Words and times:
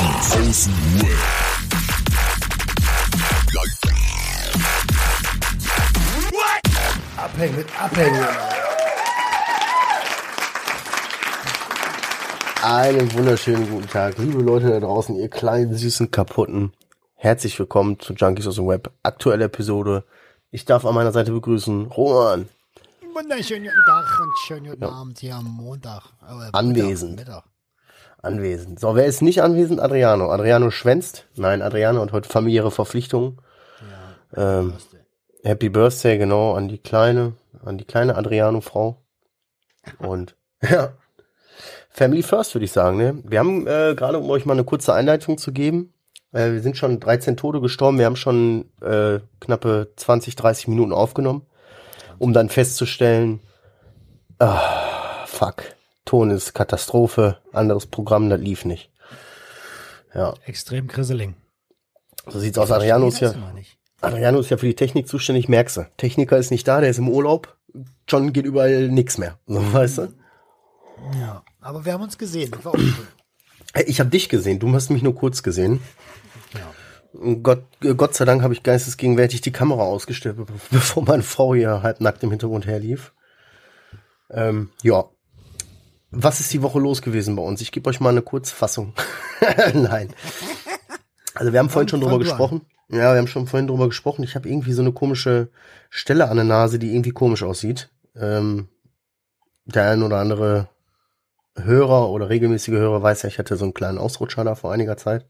Junkies 0.00 0.32
aus 0.48 0.64
dem 0.64 1.02
Web. 6.32 6.62
Abhängen 7.16 7.56
mit 7.56 7.66
Abhängen. 7.78 8.24
Einen 12.62 13.12
wunderschönen 13.12 13.70
guten 13.70 13.88
Tag, 13.88 14.16
liebe 14.18 14.40
Leute 14.42 14.70
da 14.70 14.80
draußen, 14.80 15.16
ihr 15.16 15.28
kleinen, 15.28 15.74
süßen, 15.74 16.10
kaputten. 16.10 16.72
Herzlich 17.14 17.58
willkommen 17.58 17.98
zu 18.00 18.14
Junkies 18.14 18.46
aus 18.46 18.56
dem 18.56 18.68
Web, 18.68 18.90
aktuelle 19.02 19.44
Episode. 19.44 20.04
Ich 20.50 20.64
darf 20.64 20.86
an 20.86 20.94
meiner 20.94 21.12
Seite 21.12 21.32
begrüßen 21.32 21.86
Roman, 21.86 22.48
Wunderschönen 23.12 23.64
guten 23.64 23.84
Tag 23.86 24.20
und 24.20 24.38
schönen 24.46 24.70
guten 24.70 24.84
Abend 24.84 25.18
hier 25.18 25.34
am 25.34 25.44
Montag. 25.44 26.04
Äh, 26.22 26.48
Anwesend. 26.52 27.16
Mittag. 27.16 27.49
Anwesend. 28.22 28.80
So, 28.80 28.94
wer 28.94 29.06
ist 29.06 29.22
nicht 29.22 29.42
anwesend? 29.42 29.80
Adriano. 29.80 30.30
Adriano 30.30 30.70
schwänzt. 30.70 31.26
Nein, 31.36 31.62
Adriano 31.62 32.00
hat 32.00 32.12
heute 32.12 32.28
familiäre 32.28 32.70
Verpflichtungen. 32.70 33.38
ähm, 34.36 34.74
Happy 35.42 35.70
Birthday, 35.70 36.18
genau, 36.18 36.54
an 36.54 36.68
die 36.68 36.78
kleine, 36.78 37.32
an 37.64 37.78
die 37.78 37.84
kleine 37.84 38.16
Adriano-Frau. 38.16 39.02
Und 39.98 40.36
ja, 40.62 40.92
Family 41.88 42.22
First 42.22 42.54
würde 42.54 42.64
ich 42.64 42.72
sagen. 42.72 42.98
Ne? 42.98 43.22
Wir 43.24 43.38
haben 43.38 43.66
äh, 43.66 43.94
gerade, 43.96 44.18
um 44.18 44.30
euch 44.30 44.44
mal 44.44 44.52
eine 44.52 44.64
kurze 44.64 44.94
Einleitung 44.94 45.38
zu 45.38 45.52
geben, 45.52 45.92
äh, 46.32 46.52
wir 46.52 46.60
sind 46.60 46.76
schon 46.76 47.00
13 47.00 47.36
Tote 47.36 47.60
gestorben, 47.60 47.98
wir 47.98 48.06
haben 48.06 48.16
schon 48.16 48.70
äh, 48.82 49.20
knappe 49.40 49.92
20, 49.96 50.36
30 50.36 50.68
Minuten 50.68 50.92
aufgenommen, 50.92 51.46
um 52.18 52.32
dann 52.32 52.48
festzustellen, 52.48 53.40
ah, 54.38 55.24
fuck, 55.26 55.62
Ton 56.04 56.30
ist 56.30 56.54
Katastrophe, 56.54 57.38
anderes 57.52 57.86
Programm, 57.86 58.30
das 58.30 58.40
lief 58.40 58.64
nicht. 58.64 58.90
Ja, 60.14 60.34
Extrem 60.44 60.88
krisseling. 60.88 61.34
so 62.26 62.38
sieht's 62.40 62.58
aus. 62.58 62.70
Adriano 62.70 63.08
ist 63.08 63.20
ja. 63.20 63.32
Adriano 64.00 64.40
ist 64.40 64.50
ja 64.50 64.56
für 64.56 64.66
die 64.66 64.74
Technik 64.74 65.06
zuständig, 65.06 65.48
merkst 65.48 65.76
du. 65.76 65.86
Techniker 65.98 66.38
ist 66.38 66.50
nicht 66.50 66.66
da, 66.66 66.80
der 66.80 66.90
ist 66.90 66.98
im 66.98 67.08
Urlaub. 67.08 67.56
John 68.08 68.32
geht 68.32 68.46
überall 68.46 68.88
nix 68.88 69.18
mehr. 69.18 69.38
So, 69.46 69.72
weißt 69.72 69.98
du? 69.98 70.08
Ja, 71.20 71.44
aber 71.60 71.84
wir 71.84 71.92
haben 71.92 72.02
uns 72.02 72.18
gesehen. 72.18 72.50
Das 72.50 72.64
war 72.64 72.72
auch 72.72 72.78
cool. 72.78 73.06
Hey, 73.74 73.84
Ich 73.86 74.00
habe 74.00 74.10
dich 74.10 74.28
gesehen, 74.28 74.58
du 74.58 74.72
hast 74.74 74.90
mich 74.90 75.02
nur 75.02 75.14
kurz 75.14 75.42
gesehen. 75.42 75.80
Ja. 76.54 77.34
Gott, 77.42 77.62
äh, 77.84 77.94
Gott 77.94 78.14
sei 78.14 78.24
Dank 78.24 78.42
habe 78.42 78.54
ich 78.54 78.62
geistesgegenwärtig 78.62 79.42
die 79.42 79.52
Kamera 79.52 79.82
ausgestellt, 79.82 80.36
be- 80.38 80.46
bevor 80.70 81.04
meine 81.04 81.22
Frau 81.22 81.54
hier 81.54 81.82
halbnackt 81.82 82.22
im 82.22 82.30
Hintergrund 82.30 82.66
herlief. 82.66 83.12
Ähm, 84.30 84.70
ja. 84.82 85.04
Was 86.10 86.40
ist 86.40 86.52
die 86.52 86.62
Woche 86.62 86.80
los 86.80 87.02
gewesen 87.02 87.36
bei 87.36 87.42
uns? 87.42 87.60
Ich 87.60 87.70
gebe 87.70 87.88
euch 87.88 88.00
mal 88.00 88.10
eine 88.10 88.22
Kurzfassung. 88.22 88.94
Nein. 89.74 90.12
Also 91.34 91.52
wir 91.52 91.58
haben 91.60 91.70
vorhin 91.70 91.88
schon 91.88 92.00
drüber 92.00 92.18
gesprochen. 92.18 92.62
Ja, 92.88 93.12
wir 93.12 93.18
haben 93.18 93.28
schon 93.28 93.46
vorhin 93.46 93.68
drüber 93.68 93.86
gesprochen. 93.86 94.24
Ich 94.24 94.34
habe 94.34 94.48
irgendwie 94.48 94.72
so 94.72 94.82
eine 94.82 94.92
komische 94.92 95.50
Stelle 95.88 96.28
an 96.28 96.36
der 96.36 96.44
Nase, 96.44 96.80
die 96.80 96.92
irgendwie 96.92 97.12
komisch 97.12 97.44
aussieht. 97.44 97.90
Ähm, 98.16 98.68
der 99.64 99.90
ein 99.90 100.02
oder 100.02 100.18
andere 100.18 100.68
Hörer 101.56 102.10
oder 102.10 102.28
regelmäßige 102.28 102.74
Hörer 102.74 103.02
weiß 103.02 103.22
ja, 103.22 103.28
ich 103.28 103.38
hatte 103.38 103.56
so 103.56 103.64
einen 103.64 103.74
kleinen 103.74 103.98
Ausrutscher 103.98 104.42
da 104.42 104.56
vor 104.56 104.72
einiger 104.72 104.96
Zeit. 104.96 105.26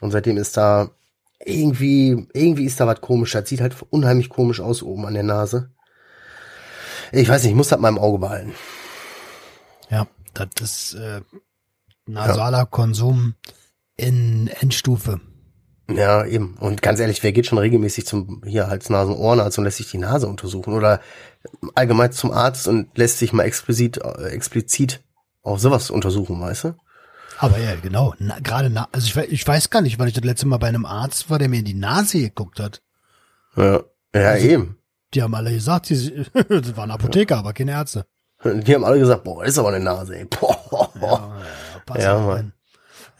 Und 0.00 0.10
seitdem 0.10 0.36
ist 0.36 0.56
da 0.56 0.90
irgendwie, 1.44 2.26
irgendwie 2.32 2.64
ist 2.64 2.80
da 2.80 2.88
was 2.88 3.00
komisch. 3.00 3.32
Das 3.32 3.48
sieht 3.48 3.60
halt 3.60 3.76
unheimlich 3.90 4.30
komisch 4.30 4.60
aus 4.60 4.82
oben 4.82 5.06
an 5.06 5.14
der 5.14 5.22
Nase. 5.22 5.70
Ich 7.12 7.28
weiß 7.28 7.42
nicht, 7.42 7.52
ich 7.52 7.56
muss 7.56 7.68
das 7.68 7.78
mal 7.78 7.88
im 7.88 7.98
Auge 7.98 8.18
behalten. 8.18 8.52
Ja, 9.90 10.06
das 10.34 10.48
ist 10.62 10.94
äh, 10.94 11.20
nasaler 12.06 12.66
Konsum 12.66 13.34
in 13.96 14.48
Endstufe. 14.48 15.20
Ja, 15.88 16.24
eben. 16.24 16.56
Und 16.58 16.82
ganz 16.82 16.98
ehrlich, 16.98 17.22
wer 17.22 17.32
geht 17.32 17.46
schon 17.46 17.58
regelmäßig 17.58 18.06
zum 18.06 18.42
hier 18.44 18.66
Hals, 18.66 18.90
Nasen, 18.90 19.14
Ohrenarzt 19.14 19.58
und 19.58 19.64
lässt 19.64 19.76
sich 19.76 19.90
die 19.90 19.98
Nase 19.98 20.26
untersuchen 20.26 20.74
oder 20.74 21.00
allgemein 21.74 22.10
zum 22.12 22.32
Arzt 22.32 22.66
und 22.66 22.96
lässt 22.98 23.18
sich 23.18 23.32
mal 23.32 23.44
explizit, 23.44 23.98
äh, 23.98 24.28
explizit 24.30 25.04
auch 25.42 25.58
sowas 25.58 25.90
untersuchen, 25.90 26.40
weißt 26.40 26.64
du? 26.64 26.74
Aber 27.38 27.58
ja, 27.58 27.76
genau. 27.76 28.14
Na, 28.18 28.40
Gerade, 28.40 28.68
na, 28.70 28.88
also 28.92 29.20
ich, 29.20 29.32
ich 29.32 29.46
weiß 29.46 29.70
gar 29.70 29.80
nicht, 29.80 29.98
weil 29.98 30.08
ich 30.08 30.14
das 30.14 30.24
letzte 30.24 30.46
Mal 30.48 30.56
bei 30.56 30.68
einem 30.68 30.86
Arzt 30.86 31.30
war, 31.30 31.38
der 31.38 31.48
mir 31.48 31.60
in 31.60 31.64
die 31.64 31.74
Nase 31.74 32.18
geguckt 32.18 32.58
hat. 32.58 32.82
Ja, 33.54 33.82
ja 34.14 34.36
eben. 34.36 34.78
Die 35.14 35.22
haben 35.22 35.34
alle 35.34 35.52
gesagt, 35.52 35.88
die, 35.90 36.26
das 36.48 36.76
waren 36.76 36.90
Apotheker, 36.90 37.38
aber 37.38 37.52
keine 37.52 37.72
Ärzte. 37.72 38.06
Die 38.54 38.74
haben 38.74 38.84
alle 38.84 38.98
gesagt, 38.98 39.24
boah, 39.24 39.44
ist 39.44 39.58
aber 39.58 39.68
eine 39.68 39.84
Nase, 39.84 40.16
ey. 40.16 40.24
Boah. 40.24 40.92
Ja, 41.00 42.02
Ja, 42.02 42.16
auf, 42.16 42.26
Mann. 42.26 42.52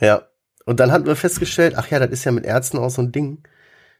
Ja. 0.00 0.22
Und 0.64 0.80
dann 0.80 0.90
hatten 0.90 1.06
wir 1.06 1.16
festgestellt, 1.16 1.74
ach 1.76 1.88
ja, 1.88 1.98
das 1.98 2.10
ist 2.10 2.24
ja 2.24 2.32
mit 2.32 2.44
Ärzten 2.44 2.78
auch 2.78 2.90
so 2.90 3.02
ein 3.02 3.12
Ding. 3.12 3.42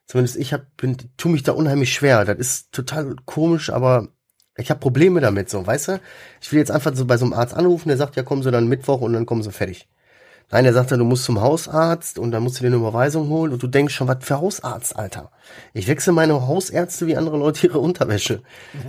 Zumindest 0.07 0.37
ich 0.37 0.53
hab, 0.53 0.77
bin, 0.77 0.97
tu 1.17 1.29
mich 1.29 1.43
da 1.43 1.53
unheimlich 1.53 1.93
schwer. 1.93 2.25
Das 2.25 2.39
ist 2.39 2.73
total 2.73 3.17
komisch, 3.25 3.71
aber 3.71 4.09
ich 4.57 4.71
habe 4.71 4.81
Probleme 4.81 5.21
damit, 5.21 5.51
so, 5.51 5.67
weißt 5.67 5.89
du? 5.89 6.01
Ich 6.41 6.53
will 6.53 6.59
jetzt 6.59 6.71
einfach 6.71 6.95
so 6.95 7.05
bei 7.05 7.17
so 7.17 7.25
einem 7.25 7.35
Arzt 7.35 7.55
anrufen, 7.55 7.89
der 7.89 7.97
sagt, 7.97 8.17
ja, 8.17 8.23
kommen 8.23 8.43
Sie 8.43 8.51
dann 8.51 8.69
Mittwoch 8.69 9.01
und 9.01 9.13
dann 9.13 9.27
kommen 9.27 9.43
Sie 9.43 9.53
fertig. 9.53 9.89
Nein, 10.51 10.63
der 10.63 10.73
sagt 10.73 10.93
dann, 10.93 11.01
du 11.01 11.05
musst 11.05 11.25
zum 11.25 11.41
Hausarzt 11.41 12.19
und 12.21 12.31
dann 12.31 12.43
musst 12.45 12.59
du 12.59 12.61
dir 12.63 12.69
eine 12.69 12.77
Überweisung 12.77 13.29
holen 13.29 13.53
und 13.53 13.63
du 13.63 13.67
denkst 13.67 13.93
schon, 13.95 14.07
was 14.07 14.19
für 14.21 14.39
Hausarzt, 14.41 14.97
Alter. 14.97 15.33
Ich 15.75 15.89
wechsle 15.89 16.13
meine 16.13 16.47
Hausärzte 16.47 17.09
wie 17.09 17.17
andere 17.17 17.37
Leute 17.37 17.67
ihre 17.67 17.81
Unterwäsche. 17.81 18.43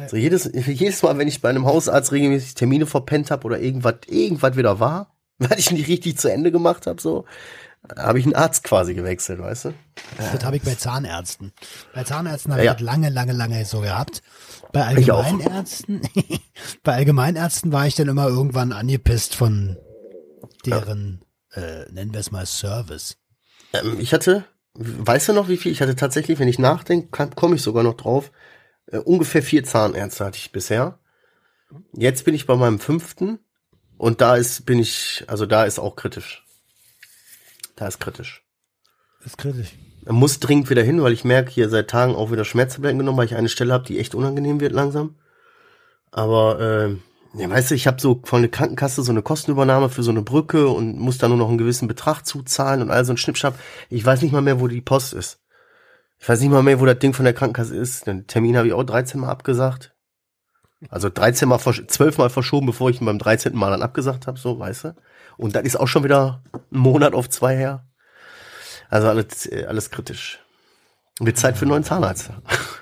So 0.07 0.17
jedes, 0.17 0.50
jedes 0.53 1.01
Mal, 1.01 1.17
wenn 1.17 1.28
ich 1.28 1.41
bei 1.41 1.50
einem 1.50 1.66
Hausarzt 1.66 2.12
regelmäßig 2.12 2.53
Termine 2.53 2.85
verpennt 2.85 3.31
habe 3.31 3.46
oder 3.46 3.59
irgendwas, 3.59 3.96
irgendwas 4.07 4.56
wieder 4.56 4.79
war, 4.79 5.16
weil 5.40 5.57
ich 5.57 5.72
nicht 5.72 5.88
richtig 5.88 6.19
zu 6.19 6.31
Ende 6.31 6.51
gemacht 6.51 6.85
habe, 6.85 7.01
so, 7.01 7.25
habe 7.97 8.19
ich 8.19 8.25
einen 8.25 8.35
Arzt 8.35 8.63
quasi 8.63 8.94
gewechselt, 8.94 9.40
weißt 9.40 9.66
du? 9.66 9.73
Das 10.17 10.44
habe 10.44 10.57
ich 10.57 10.63
bei 10.63 10.75
Zahnärzten. 10.75 11.53
Bei 11.94 12.03
Zahnärzten 12.03 12.51
habe 12.51 12.63
Ja. 12.66 12.72
ich 12.73 12.78
das 12.78 12.85
lange, 12.85 13.09
lange, 13.09 13.34
lange 13.34 13.66
so 13.66 13.79
gehabt. 13.81 14.22
Bei. 14.73 14.84
Allgemeinärzten, 14.85 16.01
bei 16.84 16.94
Allgemeinärzten 16.94 17.72
war 17.72 17.88
ich 17.88 17.96
dann 17.96 18.09
immer 18.09 18.28
irgendwann 18.28 18.73
angepisst 18.73 19.35
von 19.35 19.78
deren, 20.66 21.22
äh, 21.57 21.91
nennen 21.91 22.13
wir 22.13 22.19
es 22.19 22.31
mal 22.31 22.45
Service. 22.45 23.18
Ähm, 23.73 24.00
ich 24.00 24.13
hatte, 24.13 24.45
weißt 24.75 25.29
du 25.29 25.34
noch 25.34 25.50
wie 25.50 25.57
viel? 25.57 25.72
Ich 25.72 25.81
hatte 25.81 25.95
tatsächlich, 25.95 26.40
wenn 26.40 26.47
ich 26.47 26.59
nachdenke, 26.59 27.28
komme 27.35 27.56
ich 27.56 27.62
sogar 27.62 27.84
noch 27.84 27.95
drauf, 27.95 28.31
äh, 28.88 29.00
ungefähr 29.00 29.41
vier 29.41 29.63
Zahnärzte 29.63 30.25
hatte 30.25 30.38
ich 30.38 30.51
bisher. 30.51 31.00
Jetzt 31.94 32.23
bin 32.25 32.35
ich 32.35 32.46
bei 32.46 32.56
meinem 32.56 32.79
fünften 32.79 33.40
und 33.97 34.22
da 34.22 34.35
ist, 34.35 34.66
bin 34.66 34.79
ich, 34.79 35.25
also 35.28 35.46
da 35.46 35.66
ist 35.66 35.79
auch 35.79 35.96
kritisch. 35.96 36.46
Da 37.75 37.88
ist 37.88 38.00
kritisch. 38.00 38.44
ist 39.25 39.38
kritisch. 39.38 39.75
Er 40.06 40.13
muss 40.13 40.40
dringend 40.40 40.69
wieder 40.69 40.84
hin, 40.84 41.01
weil 41.01 41.12
ich 41.12 41.25
merke 41.25 41.51
hier 41.51 41.69
seit 41.69 41.90
Tagen 41.90 42.16
auch 42.16 42.31
wieder 42.31 42.46
Schmerztabletten 42.46 42.97
genommen, 42.97 43.17
weil 43.17 43.25
ich 43.25 43.35
eine 43.35 43.50
Stelle 43.50 43.73
habe, 43.73 43.85
die 43.85 44.00
echt 44.00 44.16
unangenehm 44.16 44.62
wird 44.62 44.72
langsam. 44.72 45.16
Aber 46.12 46.62
äh, 46.62 46.96
ja, 47.38 47.50
weißt 47.50 47.72
du, 47.72 47.75
ich 47.75 47.88
habe 47.88 48.00
so 48.02 48.22
von 48.24 48.42
der 48.42 48.52
Krankenkasse 48.52 49.03
so 49.03 49.12
eine 49.12 49.22
Kostenübernahme 49.22 49.90
für 49.90 50.03
so 50.03 50.12
eine 50.12 50.22
Brücke 50.22 50.68
und 50.68 50.98
muss 50.98 51.18
da 51.18 51.28
nur 51.28 51.38
noch 51.38 51.50
einen 51.50 51.58
gewissen 51.58 51.88
Betrag 51.88 52.24
zuzahlen 52.25 52.81
und 52.81 52.92
all 52.92 53.06
so 53.06 53.14
ein 53.14 53.18
Schnippschnapp. 53.18 53.58
Ich 53.90 54.06
weiß 54.06 54.22
nicht 54.22 54.31
mal 54.31 54.42
mehr, 54.42 54.59
wo 54.59 54.68
die 54.68 54.81
Post 54.81 55.14
ist. 55.14 55.40
Ich 56.20 56.28
weiß 56.28 56.40
nicht 56.40 56.50
mal 56.50 56.64
mehr, 56.64 56.80
wo 56.80 56.86
das 56.86 57.00
Ding 57.00 57.14
von 57.14 57.26
der 57.26 57.34
Krankenkasse 57.34 57.76
ist. 57.76 58.08
Den 58.08 58.26
Termin 58.28 58.58
habe 58.58 58.68
ich 58.68 58.74
auch 58.74 58.84
13 58.84 59.20
Mal 59.20 59.30
abgesagt. 59.30 59.94
Also 60.90 61.09
13 61.09 61.47
Mal, 61.50 61.58
versch- 61.58 61.88
12 61.88 62.18
Mal 62.18 62.30
verschoben, 62.30 62.66
bevor 62.68 62.90
ich 62.90 63.02
ihn 63.02 63.06
beim 63.06 63.20
13. 63.20 63.56
Mal 63.56 63.72
dann 63.72 63.81
abgesagt 63.81 64.28
habe, 64.28 64.38
so, 64.40 64.59
weißt 64.59 64.84
du. 64.86 64.96
Und 65.38 65.56
das 65.56 65.64
ist 65.64 65.76
auch 65.76 65.88
schon 65.88 66.03
wieder 66.03 66.42
ein 66.53 66.59
Monat 66.80 67.14
auf 67.14 67.30
zwei 67.30 67.56
her. 67.56 67.86
Also 68.90 69.08
alles, 69.09 69.46
äh, 69.47 69.66
alles 69.68 69.90
kritisch. 69.92 70.40
Wird 71.20 71.38
Zeit 71.38 71.58
für 71.58 71.64
einen 71.64 71.72
neuen 71.72 71.84
Zahnarzt. 71.84 72.30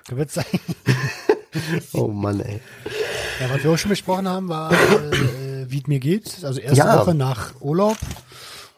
Würdest 0.09 0.35
sagen, 0.35 0.59
Oh 1.93 2.07
Mann, 2.07 2.39
ey. 2.41 2.59
ja, 3.39 3.49
was 3.49 3.63
wir 3.63 3.71
auch 3.71 3.77
schon 3.77 3.89
besprochen 3.89 4.27
haben, 4.27 4.49
war, 4.49 4.71
äh, 4.71 5.69
wie 5.69 5.79
es 5.79 5.87
mir 5.87 5.99
geht. 5.99 6.43
Also 6.43 6.59
erste 6.59 6.77
Ja. 6.77 6.99
Woche 6.99 7.13
nach 7.15 7.59
Urlaub 7.61 7.97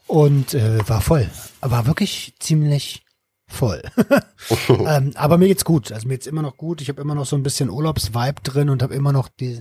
und 0.07 0.53
äh, 0.53 0.79
war 0.87 1.01
voll. 1.01 1.29
War 1.61 1.85
wirklich 1.87 2.33
ziemlich 2.39 3.03
voll. 3.47 3.81
ähm, 4.69 5.11
aber 5.15 5.37
mir 5.37 5.47
geht's 5.47 5.65
gut. 5.65 5.91
Also 5.91 6.07
mir 6.07 6.15
geht's 6.15 6.27
immer 6.27 6.41
noch 6.41 6.57
gut. 6.57 6.81
Ich 6.81 6.89
habe 6.89 7.01
immer 7.01 7.15
noch 7.15 7.25
so 7.25 7.35
ein 7.35 7.43
bisschen 7.43 7.69
Urlaubsvibe 7.69 8.41
drin 8.43 8.69
und 8.69 8.83
habe 8.83 8.93
immer 8.95 9.13
noch 9.13 9.29
die 9.29 9.55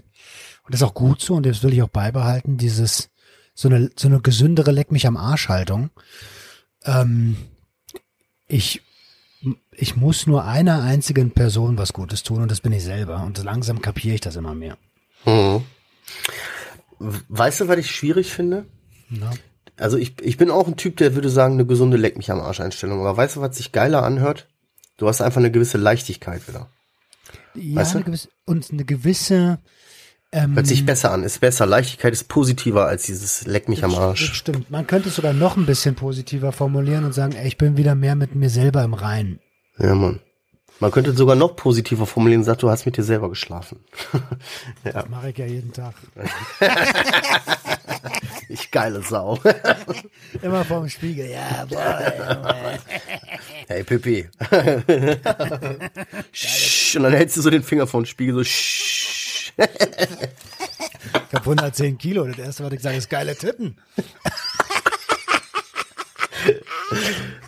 und 0.65 0.75
das 0.75 0.81
ist 0.81 0.87
auch 0.87 0.95
gut 0.95 1.23
so 1.23 1.35
und 1.35 1.47
das 1.47 1.63
will 1.63 1.73
ich 1.73 1.83
auch 1.83 1.89
beibehalten. 1.89 2.57
Dieses 2.57 3.11
so 3.55 3.69
eine 3.69 3.91
so 3.97 4.09
eine 4.09 4.21
gesündere 4.21 4.73
Leck 4.73 4.91
mich 4.93 5.07
am 5.07 5.17
Arsch 5.17 5.49
Haltung. 5.49 5.91
Ähm, 6.85 7.37
ich 8.49 8.83
ich 9.73 9.97
muss 9.97 10.27
nur 10.27 10.45
einer 10.45 10.83
einzigen 10.83 11.31
Person 11.31 11.79
was 11.79 11.93
Gutes 11.93 12.23
tun 12.23 12.43
und 12.43 12.51
das 12.51 12.61
bin 12.61 12.73
ich 12.73 12.83
selber. 12.85 13.23
Und 13.25 13.43
langsam 13.45 13.81
kapiere 13.81 14.15
ich 14.15 14.21
das 14.21 14.37
immer 14.37 14.55
mehr. 14.55 14.77
Mhm. 15.25 15.63
Weißt 16.99 17.61
du, 17.61 17.69
was 17.69 17.79
ich 17.79 17.91
schwierig 17.91 18.33
finde? 18.33 18.67
Ja. 19.11 19.31
Also 19.77 19.99
ich, 19.99 20.21
ich 20.23 20.39
bin 20.39 20.51
auch 20.51 20.67
ein 20.67 20.77
Typ, 20.77 20.97
der 20.97 21.15
würde 21.15 21.29
sagen, 21.29 21.55
eine 21.55 21.67
gesunde 21.67 21.99
Leck 21.99 22.17
mich 22.17 22.31
am 22.31 22.41
Arsch 22.41 22.61
Einstellung. 22.61 23.01
Aber 23.01 23.17
weißt 23.17 23.37
du, 23.37 23.41
was 23.41 23.57
sich 23.57 23.73
geiler 23.73 24.03
anhört? 24.03 24.49
Du 24.97 25.07
hast 25.07 25.21
einfach 25.21 25.39
eine 25.41 25.51
gewisse 25.51 25.77
Leichtigkeit 25.77 26.49
wieder. 26.49 26.71
Ja, 27.55 27.77
Weißt 27.77 27.93
du? 27.93 27.99
eine 27.99 28.05
gewisse, 28.07 28.29
und 28.47 28.71
eine 28.73 28.85
gewisse, 28.85 29.59
Hört 30.33 30.67
sich 30.67 30.85
besser 30.85 31.13
an, 31.13 31.23
ist 31.23 31.41
besser. 31.41 31.65
Leichtigkeit 31.67 32.13
ist 32.13 32.29
positiver 32.29 32.87
als 32.87 33.05
dieses 33.05 33.47
Leck 33.47 33.69
mich 33.69 33.85
am 33.85 33.95
Arsch. 33.95 34.35
stimmt. 34.35 34.71
Man 34.71 34.87
könnte 34.87 35.09
es 35.09 35.17
sogar 35.17 35.33
noch 35.33 35.57
ein 35.57 35.65
bisschen 35.67 35.95
positiver 35.95 36.53
formulieren 36.53 37.05
und 37.05 37.13
sagen, 37.13 37.33
ey, 37.35 37.47
ich 37.47 37.57
bin 37.57 37.77
wieder 37.77 37.95
mehr 37.95 38.17
mit 38.17 38.35
mir 38.35 38.51
selber 38.51 38.83
im 38.85 38.93
Reinen. 38.95 39.39
Ja, 39.79 39.95
Mann. 39.95 40.21
Man 40.79 40.91
könnte 40.91 41.13
sogar 41.13 41.37
noch 41.37 41.57
positiver 41.57 42.05
formulieren 42.07 42.41
und 42.41 42.45
sagen, 42.45 42.59
du 42.61 42.69
hast 42.69 42.85
mit 42.85 42.99
dir 42.99 43.05
selber 43.05 43.31
geschlafen. 43.31 43.79
Das 44.85 45.09
mache 45.09 45.31
ich 45.31 45.39
ja 45.39 45.47
jeden 45.47 45.73
Tag. 45.73 45.95
Ich 48.49 48.71
geile 48.71 49.03
Sau. 49.03 49.39
Immer 50.43 50.65
vorm 50.65 50.89
Spiegel. 50.89 51.29
Ja, 51.29 51.65
boy. 51.65 52.79
Hey 53.67 53.83
Pippi. 53.83 54.29
Und 56.95 57.03
dann 57.03 57.13
hältst 57.13 57.37
du 57.37 57.43
so 57.43 57.51
den 57.51 57.65
Finger 57.65 57.89
vor 57.89 58.01
den 58.01 58.07
Spiegel 58.07 58.45
so. 58.45 58.51
Ich 59.57 61.35
habe 61.35 61.51
110 61.51 61.99
Kilo. 61.99 62.27
Das 62.27 62.39
erste, 62.39 62.65
was 62.65 62.73
ich 62.73 62.81
sage, 62.81 62.97
ist 62.97 63.11
geile 63.11 63.35
Titten. 63.35 63.77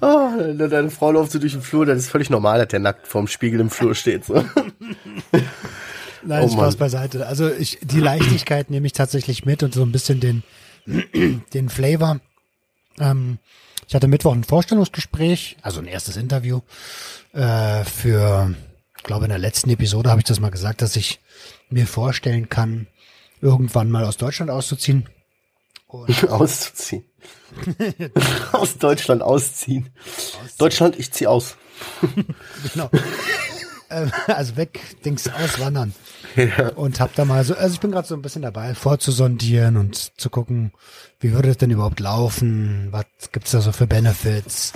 Oh, 0.00 0.30
deine 0.54 0.90
Frau 0.90 1.10
läuft 1.10 1.32
so 1.32 1.38
durch 1.38 1.52
den 1.52 1.62
Flur, 1.62 1.86
das 1.86 1.98
ist 1.98 2.10
völlig 2.10 2.30
normal, 2.30 2.58
dass 2.58 2.68
der 2.68 2.78
nackt 2.80 3.06
vorm 3.06 3.26
Spiegel 3.26 3.60
im 3.60 3.70
Flur 3.70 3.94
steht. 3.94 4.24
So. 4.24 4.44
Nein, 6.22 6.44
Oh 6.44 6.48
Spaß 6.48 6.76
beiseite. 6.76 7.26
Also 7.26 7.50
ich, 7.50 7.78
die 7.82 8.00
Leichtigkeit 8.00 8.70
nehme 8.70 8.86
ich 8.86 8.92
tatsächlich 8.92 9.44
mit 9.44 9.62
und 9.62 9.74
so 9.74 9.82
ein 9.82 9.92
bisschen 9.92 10.20
den, 10.20 10.42
den 11.54 11.68
Flavor. 11.68 12.20
Ähm, 12.98 13.38
ich 13.86 13.94
hatte 13.94 14.08
Mittwoch 14.08 14.34
ein 14.34 14.44
Vorstellungsgespräch, 14.44 15.56
also 15.62 15.80
ein 15.80 15.86
erstes 15.86 16.16
Interview 16.16 16.60
äh, 17.32 17.84
für, 17.84 18.54
ich 18.96 19.02
glaube 19.02 19.24
in 19.24 19.30
der 19.30 19.38
letzten 19.38 19.70
Episode 19.70 20.10
habe 20.10 20.20
ich 20.20 20.26
das 20.26 20.40
mal 20.40 20.50
gesagt, 20.50 20.82
dass 20.82 20.96
ich 20.96 21.20
mir 21.70 21.86
vorstellen 21.86 22.48
kann, 22.48 22.86
irgendwann 23.40 23.90
mal 23.90 24.04
aus 24.04 24.16
Deutschland 24.16 24.50
auszuziehen. 24.50 25.08
Auszuziehen. 26.28 27.04
aus 28.52 28.76
Deutschland 28.76 29.22
ausziehen. 29.22 29.88
Deutschland, 30.58 30.98
ich 30.98 31.12
zieh 31.12 31.26
aus. 31.26 31.56
Genau. 32.74 32.90
Ähm, 33.90 34.10
also 34.26 34.56
weg, 34.56 34.80
Dings 35.04 35.28
auswandern. 35.28 35.94
Und 36.76 37.00
hab 37.00 37.14
da 37.14 37.24
mal 37.24 37.42
so, 37.44 37.54
also 37.54 37.72
ich 37.72 37.80
bin 37.80 37.90
gerade 37.90 38.06
so 38.06 38.14
ein 38.14 38.20
bisschen 38.22 38.42
dabei, 38.42 38.74
vorzusondieren 38.74 39.76
und 39.76 40.20
zu 40.20 40.28
gucken, 40.28 40.72
wie 41.20 41.32
würde 41.32 41.50
es 41.50 41.56
denn 41.56 41.70
überhaupt 41.70 42.00
laufen? 42.00 42.88
Was 42.90 43.06
gibt's 43.32 43.52
da 43.52 43.60
so 43.60 43.72
für 43.72 43.86
Benefits? 43.86 44.72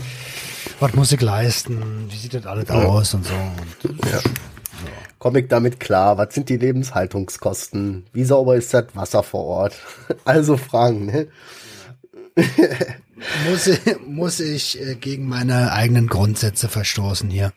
Was 0.81 0.95
muss 0.95 1.13
ich 1.13 1.21
leisten? 1.21 2.07
Wie 2.09 2.17
sieht 2.17 2.35
das 2.35 2.47
alles 2.47 2.71
aus 2.71 3.15
und 3.15 3.27
so? 3.27 3.35
Und 3.35 3.99
Komm 5.23 5.37
ich 5.37 5.47
damit 5.47 5.79
klar? 5.79 6.19
Was 6.19 6.35
sind 6.35 6.49
die 6.49 6.57
Lebenshaltungskosten? 6.57 8.07
Wie 8.13 8.25
sauber 8.25 8.57
ist 8.57 8.75
das 8.75 8.87
Wasser 8.95 9.23
vor 9.23 9.45
Ort? 9.45 9.77
Also 10.25 10.57
Fragen, 10.57 11.07
ne? 11.07 11.29
muss 13.49 13.69
ich, 13.69 13.81
muss 14.05 14.41
ich 14.41 14.81
äh, 14.81 14.97
gegen 14.97 15.29
meine 15.29 15.71
eigenen 15.71 16.09
Grundsätze 16.09 16.69
verstoßen 16.69 17.31
hier. 17.31 17.53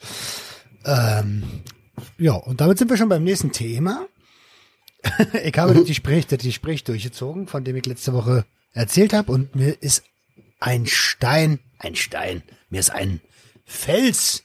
Ähm, 0.85 1.41
ja, 2.19 2.33
und 2.33 2.61
damit 2.61 2.77
sind 2.77 2.91
wir 2.91 2.97
schon 2.97 3.09
beim 3.09 3.23
nächsten 3.23 3.51
Thema. 3.51 4.05
ich 5.43 5.57
habe 5.57 5.73
das 5.73 5.85
Gespräch, 5.85 6.27
das 6.27 6.43
Gespräch 6.43 6.83
durchgezogen, 6.83 7.47
von 7.47 7.63
dem 7.63 7.75
ich 7.77 7.87
letzte 7.87 8.13
Woche 8.13 8.45
erzählt 8.73 9.11
habe, 9.11 9.31
und 9.31 9.55
mir 9.55 9.81
ist 9.81 10.03
ein 10.59 10.85
Stein, 10.85 11.57
ein 11.79 11.95
Stein, 11.95 12.43
mir 12.69 12.79
ist 12.79 12.91
ein 12.91 13.21
Fels, 13.65 14.43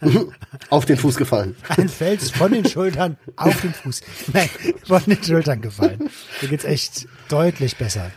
Auf 0.70 0.84
den 0.84 0.96
Fuß 0.96 1.16
gefallen. 1.16 1.56
ein 1.68 1.88
Fels 1.88 2.30
von 2.30 2.52
den 2.52 2.66
Schultern 2.66 3.16
auf 3.36 3.60
den 3.60 3.72
Fuß, 3.72 4.02
nein, 4.32 4.50
von 4.86 5.02
den 5.06 5.22
Schultern 5.22 5.60
gefallen. 5.60 6.10
Mir 6.40 6.48
geht's 6.48 6.64
echt 6.64 7.06
deutlich 7.28 7.76
besser. 7.76 8.10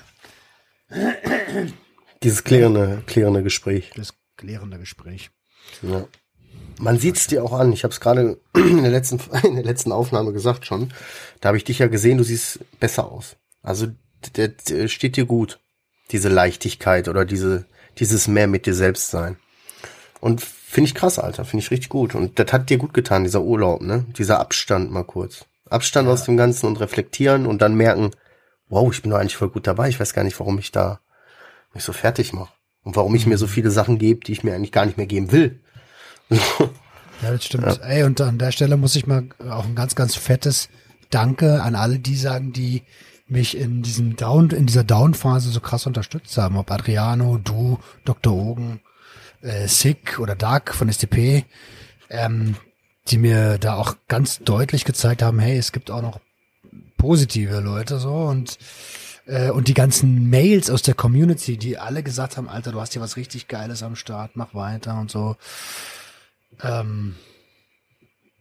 Dieses 2.24 2.44
klärende, 2.44 3.04
klärende 3.06 3.44
Gespräch. 3.44 3.92
Das 3.96 4.14
klärende 4.38 4.80
Gespräch. 4.80 5.30
Ja. 5.82 6.08
Man 6.80 7.00
sieht's 7.00 7.28
dir 7.28 7.44
auch 7.44 7.54
an. 7.54 7.72
Ich 7.72 7.84
habe 7.84 7.94
es 7.94 8.00
gerade 8.00 8.40
in 8.56 8.82
der 8.82 8.92
letzten 8.92 9.20
in 9.44 9.56
der 9.56 9.64
letzten 9.64 9.92
Aufnahme 9.92 10.34
gesagt 10.34 10.66
schon. 10.66 10.94
Da 11.40 11.50
habe 11.50 11.58
ich 11.58 11.64
dich 11.64 11.80
ja 11.80 11.88
gesehen. 11.88 12.18
Du 12.18 12.24
siehst 12.24 12.60
besser 12.80 13.12
aus. 13.12 13.38
Also 13.62 13.88
der, 14.36 14.50
der 14.50 14.88
steht 14.88 15.16
dir 15.18 15.26
gut. 15.26 15.60
Diese 16.12 16.30
Leichtigkeit 16.30 17.08
oder 17.08 17.26
diese 17.26 17.66
dieses 18.00 18.28
mehr 18.28 18.48
mit 18.48 18.66
dir 18.66 18.74
selbst 18.74 19.10
sein. 19.10 19.38
Und 20.20 20.46
finde 20.76 20.90
ich 20.90 20.96
krass, 20.96 21.20
Alter. 21.20 21.46
Finde 21.46 21.64
ich 21.64 21.72
richtig 21.72 21.88
gut. 21.88 22.16
Und 22.16 22.38
das 22.38 22.52
hat 22.52 22.70
dir 22.70 22.78
gut 22.78 22.94
getan, 22.94 23.24
dieser 23.24 23.42
Urlaub, 23.42 23.82
ne? 23.82 24.06
Dieser 24.18 24.42
Abstand 24.42 24.92
mal 24.92 25.06
kurz. 25.06 25.46
Abstand 25.70 26.10
aus 26.10 26.26
dem 26.26 26.36
Ganzen 26.36 26.68
und 26.68 26.82
reflektieren 26.82 27.46
und 27.46 27.62
dann 27.62 27.76
merken, 27.76 28.12
wow, 28.68 28.92
ich 28.92 29.02
bin 29.02 29.12
doch 29.12 29.18
eigentlich 29.18 29.38
voll 29.38 29.50
gut 29.50 29.68
dabei. 29.68 29.88
Ich 29.88 30.00
weiß 30.02 30.14
gar 30.14 30.26
nicht, 30.26 30.38
warum 30.38 30.60
ich 30.60 30.74
da 30.74 31.00
mich 31.74 31.86
so 31.86 31.94
fertig 31.94 32.34
mache. 32.34 32.52
Und 32.84 32.98
warum 32.98 33.16
ich 33.16 33.26
mir 33.26 33.38
so 33.38 33.48
viele 33.48 33.72
Sachen 33.72 33.98
gebe, 33.98 34.20
die 34.26 34.34
ich 34.34 34.44
mir 34.44 34.54
eigentlich 34.54 34.74
gar 34.74 34.86
nicht 34.86 34.98
mehr 34.98 35.08
geben 35.08 35.32
will. 35.32 35.62
Ja, 37.22 37.32
das 37.32 37.46
stimmt. 37.46 37.80
Ey, 37.82 38.04
und 38.04 38.20
an 38.20 38.38
der 38.38 38.52
Stelle 38.52 38.76
muss 38.76 38.98
ich 38.98 39.08
mal 39.08 39.30
auch 39.50 39.64
ein 39.64 39.74
ganz, 39.74 39.96
ganz 39.96 40.16
fettes 40.16 40.68
Danke 41.10 41.64
an 41.64 41.74
alle, 41.74 41.98
die 41.98 42.18
sagen, 42.18 42.52
die 42.52 42.84
mich 43.26 43.58
in 43.58 43.84
diesem 43.84 44.18
Down, 44.18 44.50
in 44.50 44.66
dieser 44.66 44.84
Down-Phase 44.84 45.50
so 45.50 45.62
krass 45.62 45.88
unterstützt 45.88 46.38
haben. 46.38 46.58
Ob 46.58 46.70
Adriano, 46.70 47.38
du, 47.38 47.80
Dr. 48.04 48.34
Ogen, 48.34 48.82
äh, 49.46 49.68
Sick 49.68 50.20
oder 50.20 50.36
Dark 50.36 50.74
von 50.74 50.92
STP, 50.92 51.46
ähm, 52.10 52.56
die 53.08 53.18
mir 53.18 53.58
da 53.58 53.76
auch 53.76 53.96
ganz 54.08 54.40
deutlich 54.40 54.84
gezeigt 54.84 55.22
haben, 55.22 55.40
hey, 55.40 55.58
es 55.58 55.72
gibt 55.72 55.92
auch 55.92 56.02
noch 56.02 56.20
positive 56.98 57.60
Leute 57.60 58.00
so 58.00 58.14
und 58.14 58.58
äh, 59.28 59.50
und 59.50 59.68
die 59.68 59.74
ganzen 59.74 60.30
Mails 60.30 60.70
aus 60.70 60.82
der 60.82 60.94
Community, 60.94 61.58
die 61.58 61.78
alle 61.78 62.04
gesagt 62.04 62.38
haben, 62.38 62.50
Alter, 62.50 62.72
du 62.72 62.80
hast 62.80 62.94
hier 62.94 63.02
was 63.02 63.18
richtig 63.18 63.48
Geiles 63.48 63.84
am 63.84 63.96
Start, 63.96 64.32
mach 64.36 64.54
weiter 64.54 65.00
und 65.00 65.10
so. 65.10 65.36
Ähm, 66.62 67.16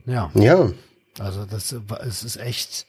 ja, 0.06 0.30
Ja, 0.34 0.70
also 1.18 1.46
das 1.46 1.74
es 2.06 2.22
ist 2.22 2.36
echt. 2.36 2.86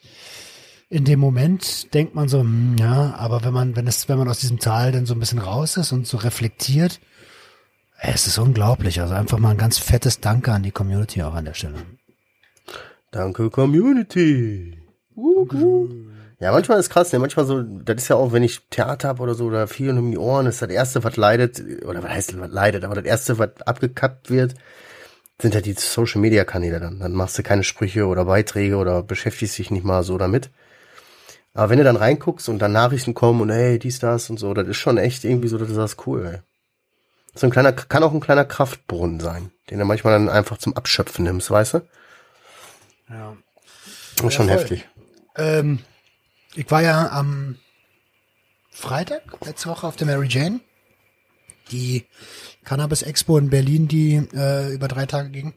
In 0.88 1.04
dem 1.04 1.18
Moment 1.18 1.92
denkt 1.94 2.14
man 2.14 2.28
so, 2.28 2.40
hm, 2.40 2.76
ja, 2.78 3.14
aber 3.16 3.42
wenn 3.42 3.52
man, 3.52 3.74
wenn 3.74 3.88
es, 3.88 4.08
wenn 4.08 4.18
man 4.18 4.28
aus 4.28 4.38
diesem 4.38 4.60
Tal 4.60 4.92
dann 4.92 5.04
so 5.04 5.14
ein 5.14 5.20
bisschen 5.20 5.40
raus 5.40 5.76
ist 5.76 5.90
und 5.90 6.06
so 6.06 6.16
reflektiert, 6.16 7.00
es 7.98 8.26
ist 8.26 8.38
unglaublich. 8.38 9.00
Also 9.00 9.14
einfach 9.14 9.38
mal 9.38 9.50
ein 9.50 9.58
ganz 9.58 9.78
fettes 9.78 10.20
Danke 10.20 10.52
an 10.52 10.62
die 10.62 10.70
Community 10.70 11.22
auch 11.22 11.34
an 11.34 11.44
der 11.44 11.54
Stelle. 11.54 11.78
danke 13.10 13.50
Community. 13.50 14.78
Uh, 15.16 15.46
uh. 15.52 15.88
Ja, 16.38 16.52
manchmal 16.52 16.78
ist 16.78 16.90
krass, 16.90 17.10
ne? 17.12 17.18
manchmal 17.18 17.46
so, 17.46 17.62
das 17.62 17.96
ist 17.96 18.08
ja 18.08 18.16
auch, 18.16 18.32
wenn 18.32 18.42
ich 18.42 18.60
Theater 18.68 19.08
habe 19.08 19.22
oder 19.22 19.34
so, 19.34 19.46
oder 19.46 19.66
viel 19.66 19.96
um 19.96 20.10
die 20.10 20.18
Ohren, 20.18 20.44
ist 20.44 20.60
das 20.60 20.68
erste, 20.68 21.02
was 21.02 21.16
leidet, 21.16 21.62
oder 21.86 22.02
was 22.02 22.10
heißt, 22.10 22.38
was 22.38 22.50
leidet, 22.50 22.84
aber 22.84 22.94
das 22.94 23.06
erste, 23.06 23.38
was 23.38 23.62
abgekappt 23.64 24.30
wird, 24.30 24.54
sind 25.40 25.54
ja 25.54 25.62
die 25.62 25.72
Social 25.72 26.20
Media 26.20 26.44
Kanäle 26.44 26.78
dann. 26.78 27.00
Dann 27.00 27.12
machst 27.12 27.38
du 27.38 27.42
keine 27.42 27.64
Sprüche 27.64 28.06
oder 28.06 28.26
Beiträge 28.26 28.76
oder 28.76 29.02
beschäftigst 29.02 29.56
dich 29.56 29.70
nicht 29.70 29.84
mal 29.84 30.02
so 30.02 30.18
damit. 30.18 30.50
Aber 31.54 31.70
wenn 31.70 31.78
du 31.78 31.84
dann 31.84 31.96
reinguckst 31.96 32.50
und 32.50 32.58
dann 32.58 32.72
Nachrichten 32.72 33.14
kommen 33.14 33.40
und 33.40 33.50
hey, 33.50 33.78
dies, 33.78 33.98
das 33.98 34.28
und 34.28 34.38
so, 34.38 34.52
das 34.52 34.68
ist 34.68 34.76
schon 34.76 34.98
echt 34.98 35.24
irgendwie 35.24 35.48
so, 35.48 35.56
dass 35.56 35.68
du 35.68 35.74
sagst, 35.74 36.06
cool, 36.06 36.26
ey. 36.26 36.40
So 37.36 37.46
ein 37.46 37.50
kleiner, 37.50 37.72
kann 37.72 38.02
auch 38.02 38.12
ein 38.12 38.20
kleiner 38.20 38.46
Kraftbrunnen 38.46 39.20
sein, 39.20 39.52
den 39.70 39.78
du 39.78 39.84
manchmal 39.84 40.14
dann 40.14 40.28
einfach 40.28 40.56
zum 40.56 40.74
Abschöpfen 40.74 41.24
nimmst, 41.24 41.50
weißt 41.50 41.74
du? 41.74 41.80
Ja. 43.10 43.36
Das 44.16 44.26
ist 44.26 44.34
schon 44.34 44.48
voll. 44.48 44.58
heftig. 44.58 44.88
Ähm, 45.36 45.80
ich 46.54 46.70
war 46.70 46.82
ja 46.82 47.10
am 47.10 47.56
Freitag 48.70 49.22
letzte 49.44 49.68
Woche 49.68 49.86
auf 49.86 49.96
der 49.96 50.06
Mary 50.06 50.26
Jane. 50.28 50.60
Die 51.70 52.06
Cannabis 52.64 53.02
Expo 53.02 53.36
in 53.36 53.50
Berlin, 53.50 53.86
die 53.86 54.14
äh, 54.34 54.72
über 54.72 54.88
drei 54.88 55.04
Tage 55.04 55.30
ging. 55.30 55.52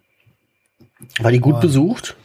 War 1.20 1.32
die 1.32 1.40
gut 1.40 1.62
besucht? 1.62 2.18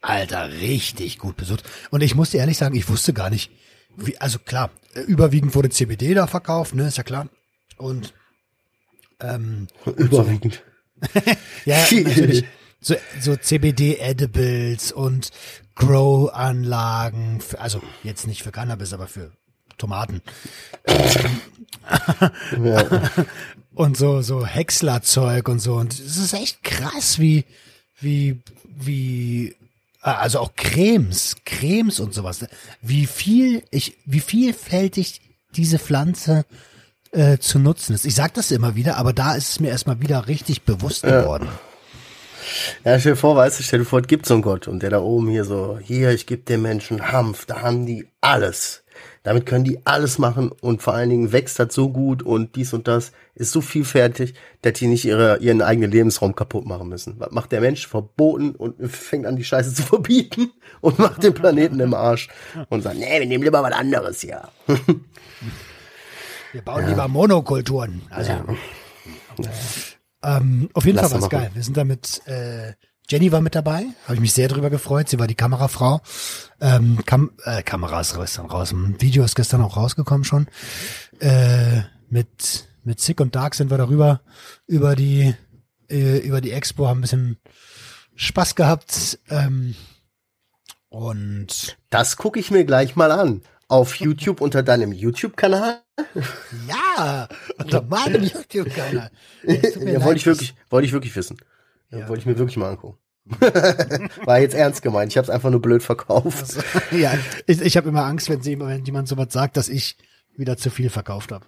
Alter, 0.00 0.50
richtig 0.50 1.18
gut 1.18 1.36
besucht. 1.36 1.62
Und 1.90 2.02
ich 2.02 2.14
musste 2.14 2.38
ehrlich 2.38 2.58
sagen, 2.58 2.74
ich 2.74 2.88
wusste 2.88 3.12
gar 3.12 3.30
nicht, 3.30 3.52
wie, 3.96 4.18
also 4.18 4.38
klar, 4.38 4.70
äh, 4.94 5.00
überwiegend 5.00 5.54
wurde 5.54 5.70
CBD 5.70 6.14
da 6.14 6.26
verkauft, 6.26 6.74
ne, 6.74 6.88
ist 6.88 6.96
ja 6.96 7.04
klar. 7.04 7.28
Und 7.76 8.14
ähm, 9.20 9.68
Überwiegend. 9.96 10.62
ja, 11.64 11.80
natürlich. 11.80 12.44
So, 12.80 12.94
so 13.20 13.36
CBD-Edibles 13.36 14.92
und 14.92 15.30
Grow-Anlagen, 15.74 17.40
also 17.58 17.82
jetzt 18.04 18.26
nicht 18.26 18.42
für 18.42 18.52
Cannabis, 18.52 18.92
aber 18.92 19.08
für 19.08 19.32
Tomaten. 19.78 20.22
und 23.74 23.96
so, 23.96 24.22
so 24.22 24.46
Häcksler-Zeug 24.46 25.48
und 25.48 25.58
so. 25.60 25.74
Und 25.74 25.92
es 25.92 26.16
ist 26.16 26.34
echt 26.34 26.62
krass, 26.62 27.18
wie, 27.18 27.44
wie, 28.00 28.40
wie, 28.64 29.56
ah, 30.02 30.14
also 30.14 30.40
auch 30.40 30.54
Cremes, 30.56 31.36
Cremes 31.44 32.00
und 32.00 32.14
sowas. 32.14 32.46
Wie 32.80 33.06
viel, 33.06 33.62
ich, 33.70 33.96
wie 34.04 34.20
vielfältig 34.20 35.20
diese 35.56 35.78
Pflanze 35.78 36.44
äh, 37.12 37.38
zu 37.38 37.58
nutzen 37.58 37.94
ist. 37.94 38.04
Ich 38.04 38.14
sag 38.14 38.34
das 38.34 38.50
immer 38.50 38.74
wieder, 38.74 38.96
aber 38.96 39.12
da 39.12 39.34
ist 39.34 39.50
es 39.50 39.60
mir 39.60 39.68
erstmal 39.68 40.00
wieder 40.00 40.28
richtig 40.28 40.62
bewusst 40.62 41.02
geworden. 41.02 41.48
Ja, 42.84 42.98
stell 42.98 43.12
dir 43.12 43.16
vor, 43.16 43.36
weißt 43.36 43.58
du, 43.58 43.62
stell 43.62 43.80
dir 43.80 43.84
vor, 43.84 44.00
es 44.00 44.06
gibt 44.06 44.26
so 44.26 44.34
einen 44.34 44.42
Gott 44.42 44.68
und 44.68 44.82
der 44.82 44.90
da 44.90 45.00
oben 45.00 45.28
hier 45.28 45.44
so, 45.44 45.78
hier, 45.82 46.10
ich 46.10 46.26
gebe 46.26 46.42
den 46.42 46.62
Menschen 46.62 47.12
Hanf, 47.12 47.46
da 47.46 47.62
haben 47.62 47.86
die 47.86 48.06
alles. 48.20 48.84
Damit 49.22 49.46
können 49.46 49.64
die 49.64 49.84
alles 49.84 50.18
machen 50.18 50.50
und 50.60 50.82
vor 50.82 50.94
allen 50.94 51.10
Dingen 51.10 51.32
wächst 51.32 51.58
das 51.58 51.74
so 51.74 51.90
gut 51.90 52.22
und 52.22 52.56
dies 52.56 52.72
und 52.72 52.88
das 52.88 53.12
ist 53.34 53.52
so 53.52 53.60
vielfältig, 53.60 54.34
dass 54.62 54.74
die 54.74 54.86
nicht 54.86 55.04
ihre, 55.04 55.38
ihren 55.38 55.60
eigenen 55.60 55.90
Lebensraum 55.90 56.34
kaputt 56.34 56.64
machen 56.64 56.88
müssen. 56.88 57.16
Was 57.18 57.30
macht 57.30 57.52
der 57.52 57.60
Mensch? 57.60 57.86
Verboten 57.86 58.52
und 58.52 58.90
fängt 58.90 59.26
an, 59.26 59.36
die 59.36 59.44
Scheiße 59.44 59.74
zu 59.74 59.82
verbieten 59.82 60.50
und 60.80 60.98
macht 60.98 61.22
den 61.22 61.34
Planeten 61.34 61.78
im 61.80 61.94
Arsch 61.94 62.28
und 62.70 62.82
sagt, 62.82 62.96
nee, 62.96 63.20
wir 63.20 63.26
nehmen 63.26 63.44
lieber 63.44 63.62
was 63.62 63.72
anderes 63.72 64.20
hier. 64.20 64.48
Wir 66.52 66.62
bauen 66.62 66.82
ja. 66.82 66.88
lieber 66.88 67.08
Monokulturen. 67.08 68.02
Also, 68.10 68.32
ja. 68.32 68.44
ähm, 70.22 70.70
auf 70.72 70.84
jeden 70.84 70.96
Lass 70.96 71.10
Fall 71.10 71.20
war 71.20 71.26
es 71.26 71.30
geil. 71.30 71.50
Wir 71.54 71.62
sind 71.62 71.76
damit 71.76 72.26
äh, 72.26 72.72
Jenny 73.10 73.32
war 73.32 73.40
mit 73.40 73.54
dabei, 73.54 73.86
habe 74.04 74.14
ich 74.14 74.20
mich 74.20 74.34
sehr 74.34 74.48
drüber 74.48 74.68
gefreut. 74.68 75.08
Sie 75.08 75.18
war 75.18 75.26
die 75.26 75.34
Kamerafrau. 75.34 76.02
Ähm, 76.60 76.98
Kam 77.06 77.30
äh, 77.44 77.62
Kamera 77.62 78.00
ist 78.00 78.14
gestern 78.14 78.46
raus. 78.46 78.72
Ein 78.72 79.00
Video 79.00 79.24
ist 79.24 79.34
gestern 79.34 79.62
auch 79.62 79.78
rausgekommen 79.78 80.24
schon. 80.24 80.46
Äh, 81.18 81.82
mit 82.10 82.68
mit 82.84 83.00
Sick 83.00 83.20
und 83.20 83.34
Dark 83.34 83.54
sind 83.54 83.70
wir 83.70 83.78
darüber 83.78 84.20
über 84.66 84.94
die 84.94 85.34
äh, 85.88 86.18
über 86.18 86.42
die 86.42 86.52
Expo, 86.52 86.86
haben 86.86 86.98
ein 86.98 87.02
bisschen 87.02 87.38
Spaß 88.14 88.56
gehabt. 88.56 89.18
Ähm, 89.30 89.74
und 90.90 91.78
das 91.88 92.18
gucke 92.18 92.38
ich 92.38 92.50
mir 92.50 92.66
gleich 92.66 92.94
mal 92.94 93.10
an. 93.10 93.40
Auf 93.68 93.96
YouTube 93.96 94.40
unter 94.40 94.62
deinem 94.62 94.92
YouTube-Kanal? 94.92 95.82
Ja, 96.66 97.28
unter 97.58 97.82
meinem 97.82 98.24
YouTube-Kanal. 98.24 99.10
Ja, 99.44 100.04
wollte 100.04 100.16
ich 100.16 100.26
wirklich, 100.26 100.54
wollte 100.70 100.86
ich 100.86 100.92
wirklich 100.92 101.14
wissen. 101.14 101.36
Ja. 101.90 102.08
Wollte 102.08 102.20
ich 102.20 102.26
mir 102.26 102.38
wirklich 102.38 102.56
mal 102.56 102.70
angucken. 102.70 102.98
War 104.24 104.38
jetzt 104.40 104.54
ernst 104.54 104.80
gemeint. 104.80 105.12
Ich 105.12 105.18
habe 105.18 105.24
es 105.24 105.30
einfach 105.30 105.50
nur 105.50 105.60
blöd 105.60 105.82
verkauft. 105.82 106.38
Also, 106.40 106.60
ja, 106.96 107.12
ich, 107.46 107.60
ich 107.60 107.76
habe 107.76 107.90
immer 107.90 108.04
Angst, 108.04 108.30
wenn, 108.30 108.40
sie, 108.40 108.58
wenn 108.58 108.84
jemand 108.84 109.06
sowas 109.06 109.28
sagt, 109.30 109.58
dass 109.58 109.68
ich 109.68 109.96
wieder 110.36 110.56
zu 110.56 110.70
viel 110.70 110.88
verkauft 110.88 111.30
habe. 111.30 111.44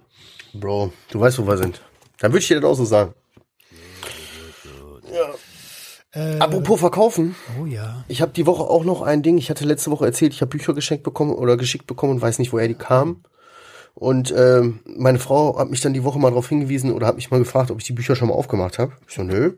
Bro, 0.52 0.92
du 1.10 1.20
weißt, 1.20 1.38
wo 1.38 1.46
wir 1.46 1.56
sind. 1.56 1.80
Dann 2.18 2.32
würde 2.32 2.40
ich 2.40 2.48
dir 2.48 2.60
das 2.60 2.70
auch 2.70 2.74
so 2.74 2.84
sagen. 2.84 3.14
Ja. 5.10 5.34
Äh, 6.12 6.38
Apropos 6.38 6.80
verkaufen. 6.80 7.36
Oh 7.60 7.66
ja. 7.66 8.04
Ich 8.08 8.20
habe 8.20 8.32
die 8.32 8.46
Woche 8.46 8.64
auch 8.64 8.84
noch 8.84 9.02
ein 9.02 9.22
Ding. 9.22 9.38
Ich 9.38 9.50
hatte 9.50 9.64
letzte 9.64 9.90
Woche 9.90 10.06
erzählt, 10.06 10.32
ich 10.32 10.40
habe 10.40 10.50
Bücher 10.50 10.74
geschenkt 10.74 11.04
bekommen 11.04 11.32
oder 11.32 11.56
geschickt 11.56 11.86
bekommen 11.86 12.14
und 12.14 12.20
weiß 12.20 12.38
nicht, 12.38 12.52
woher 12.52 12.68
die 12.68 12.74
kamen. 12.74 13.22
Und 13.94 14.34
ähm, 14.36 14.80
meine 14.86 15.18
Frau 15.18 15.58
hat 15.58 15.70
mich 15.70 15.80
dann 15.80 15.92
die 15.92 16.04
Woche 16.04 16.18
mal 16.18 16.30
darauf 16.30 16.48
hingewiesen 16.48 16.92
oder 16.92 17.06
hat 17.06 17.16
mich 17.16 17.30
mal 17.30 17.38
gefragt, 17.38 17.70
ob 17.70 17.78
ich 17.78 17.86
die 17.86 17.92
Bücher 17.92 18.16
schon 18.16 18.28
mal 18.28 18.34
aufgemacht 18.34 18.78
habe. 18.78 18.92
Ich 19.08 19.14
so, 19.14 19.22
nö. 19.22 19.52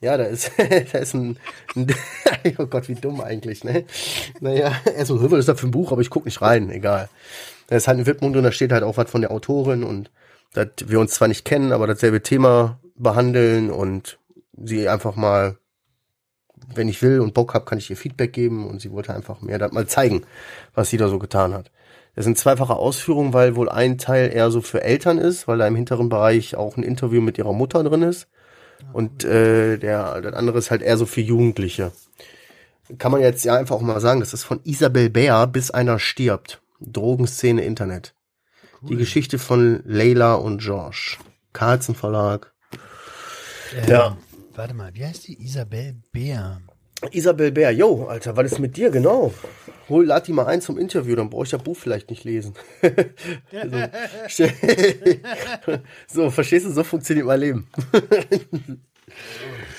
Ja, 0.00 0.16
da 0.16 0.24
ist, 0.24 0.52
da 0.92 0.98
ist 0.98 1.14
ein, 1.14 1.38
ein 1.74 1.86
oh 2.58 2.66
Gott, 2.66 2.88
wie 2.88 2.94
dumm 2.94 3.20
eigentlich, 3.20 3.64
ne? 3.64 3.84
Naja, 4.40 4.72
er 4.84 5.06
so, 5.06 5.20
was 5.30 5.40
ist 5.40 5.48
das 5.48 5.60
für 5.60 5.66
ein 5.66 5.72
Buch, 5.72 5.90
aber 5.90 6.00
ich 6.00 6.10
guck 6.10 6.24
nicht 6.24 6.40
rein, 6.40 6.70
egal. 6.70 7.08
Da 7.66 7.76
ist 7.76 7.88
halt 7.88 7.98
ein 7.98 8.06
Widmung 8.06 8.32
drin, 8.32 8.44
da 8.44 8.52
steht 8.52 8.72
halt 8.72 8.84
auch 8.84 8.96
was 8.96 9.10
von 9.10 9.22
der 9.22 9.30
Autorin 9.30 9.82
und 9.82 10.10
dass 10.54 10.68
wir 10.86 11.00
uns 11.00 11.12
zwar 11.12 11.28
nicht 11.28 11.44
kennen, 11.44 11.72
aber 11.72 11.86
dasselbe 11.86 12.22
Thema 12.22 12.78
behandeln 12.96 13.70
und 13.70 14.18
sie 14.56 14.88
einfach 14.88 15.16
mal, 15.16 15.56
wenn 16.74 16.88
ich 16.88 17.02
will 17.02 17.20
und 17.20 17.34
Bock 17.34 17.54
hab, 17.54 17.66
kann 17.66 17.78
ich 17.78 17.90
ihr 17.90 17.96
Feedback 17.96 18.32
geben 18.32 18.66
und 18.66 18.80
sie 18.80 18.90
wollte 18.90 19.14
einfach 19.14 19.40
mir 19.40 19.58
das 19.58 19.72
mal 19.72 19.86
zeigen, 19.86 20.22
was 20.74 20.90
sie 20.90 20.96
da 20.96 21.08
so 21.08 21.18
getan 21.18 21.54
hat. 21.54 21.70
Das 22.14 22.24
sind 22.24 22.36
zweifache 22.36 22.74
Ausführungen, 22.74 23.32
weil 23.32 23.56
wohl 23.56 23.68
ein 23.68 23.96
Teil 23.96 24.32
eher 24.32 24.50
so 24.50 24.60
für 24.60 24.82
Eltern 24.82 25.18
ist, 25.18 25.46
weil 25.46 25.58
da 25.58 25.66
im 25.66 25.76
hinteren 25.76 26.08
Bereich 26.08 26.56
auch 26.56 26.76
ein 26.76 26.82
Interview 26.82 27.20
mit 27.20 27.38
ihrer 27.38 27.52
Mutter 27.52 27.82
drin 27.84 28.02
ist 28.02 28.28
und 28.92 29.24
äh, 29.24 29.76
der, 29.76 30.20
das 30.20 30.34
andere 30.34 30.58
ist 30.58 30.70
halt 30.70 30.82
eher 30.82 30.96
so 30.96 31.06
für 31.06 31.20
Jugendliche. 31.20 31.92
Kann 32.98 33.12
man 33.12 33.20
jetzt 33.20 33.44
ja 33.44 33.54
einfach 33.54 33.76
auch 33.76 33.82
mal 33.82 34.00
sagen, 34.00 34.20
das 34.20 34.32
ist 34.32 34.44
von 34.44 34.60
Isabel 34.64 35.10
Bär 35.10 35.46
bis 35.46 35.70
einer 35.70 35.98
stirbt. 35.98 36.62
Drogenszene 36.80 37.62
Internet. 37.62 38.14
Cool. 38.80 38.90
Die 38.90 38.96
Geschichte 38.96 39.38
von 39.38 39.82
Leila 39.84 40.34
und 40.34 40.60
George. 40.60 41.18
Carlsen 41.52 41.94
Verlag. 41.94 42.52
Ähm, 43.76 43.90
ja. 43.90 44.16
Warte 44.58 44.74
mal, 44.74 44.92
wie 44.92 45.04
heißt 45.04 45.28
die? 45.28 45.40
Isabel 45.40 45.94
Bär. 46.10 46.60
Isabel 47.12 47.52
Bär, 47.52 47.70
yo, 47.70 48.06
Alter, 48.06 48.36
was 48.36 48.50
ist 48.50 48.58
mit 48.58 48.76
dir 48.76 48.90
genau? 48.90 49.32
Hol, 49.88 50.04
lad 50.04 50.26
die 50.26 50.32
mal 50.32 50.46
ein 50.46 50.60
zum 50.60 50.78
Interview, 50.78 51.14
dann 51.14 51.30
brauche 51.30 51.44
ich 51.44 51.50
das 51.50 51.62
Buch 51.62 51.76
vielleicht 51.76 52.10
nicht 52.10 52.24
lesen. 52.24 52.54
so. 54.28 54.48
so, 56.08 56.30
verstehst 56.32 56.66
du, 56.66 56.72
so 56.72 56.82
funktioniert 56.82 57.24
mein 57.24 57.38
Leben. 57.38 57.68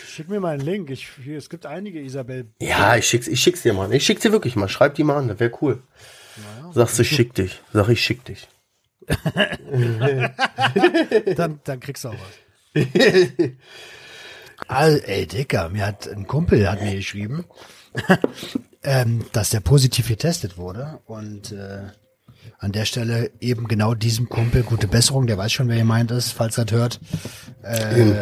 Schick 0.07 0.29
mir 0.29 0.39
mal 0.39 0.53
einen 0.53 0.62
Link. 0.62 0.91
Ich, 0.91 1.09
hier, 1.25 1.38
es 1.38 1.50
gibt 1.50 1.65
einige 1.65 2.00
Isabel. 2.00 2.48
Ja, 2.62 2.95
ich 2.95 3.05
schick's, 3.05 3.27
ich 3.27 3.41
schick's 3.41 3.63
dir 3.63 3.74
mal. 3.74 3.93
Ich 3.93 4.05
schick's 4.05 4.21
dir 4.21 4.31
wirklich 4.31 4.55
mal. 4.55 4.69
Schreib 4.69 4.95
die 4.95 5.03
mal 5.03 5.17
an, 5.17 5.27
das 5.27 5.41
wäre 5.41 5.51
cool. 5.62 5.83
Naja, 6.38 6.71
Sagst 6.71 6.98
du, 6.98 7.01
ich 7.01 7.09
schick 7.09 7.33
dich. 7.33 7.62
Sag 7.74 7.89
ich, 7.89 8.01
schick 8.01 8.24
dich. 8.24 8.48
dann, 11.36 11.59
dann 11.65 11.79
kriegst 11.81 12.05
du 12.05 12.09
auch 12.09 12.15
was. 12.15 12.86
All, 14.69 15.01
ey, 15.07 15.25
Dicker, 15.25 15.69
mir 15.69 15.88
hat 15.88 16.07
ein 16.07 16.27
Kumpel 16.27 16.69
hat 16.69 16.83
mir 16.83 16.95
geschrieben, 16.95 17.43
ähm, 18.83 19.25
dass 19.31 19.49
der 19.49 19.61
positiv 19.61 20.07
getestet 20.07 20.59
wurde 20.59 20.99
und 21.07 21.51
äh, 21.51 21.88
an 22.59 22.71
der 22.71 22.85
Stelle 22.85 23.31
eben 23.39 23.67
genau 23.67 23.95
diesem 23.95 24.29
Kumpel 24.29 24.61
gute 24.61 24.88
Besserung, 24.88 25.25
der 25.25 25.39
weiß 25.39 25.51
schon, 25.51 25.69
wer 25.69 25.77
gemeint 25.77 26.11
ist, 26.11 26.33
falls 26.33 26.59
er 26.59 26.65
das 26.65 26.77
hört, 26.77 26.99
äh, 27.63 27.95
mhm. 27.95 28.15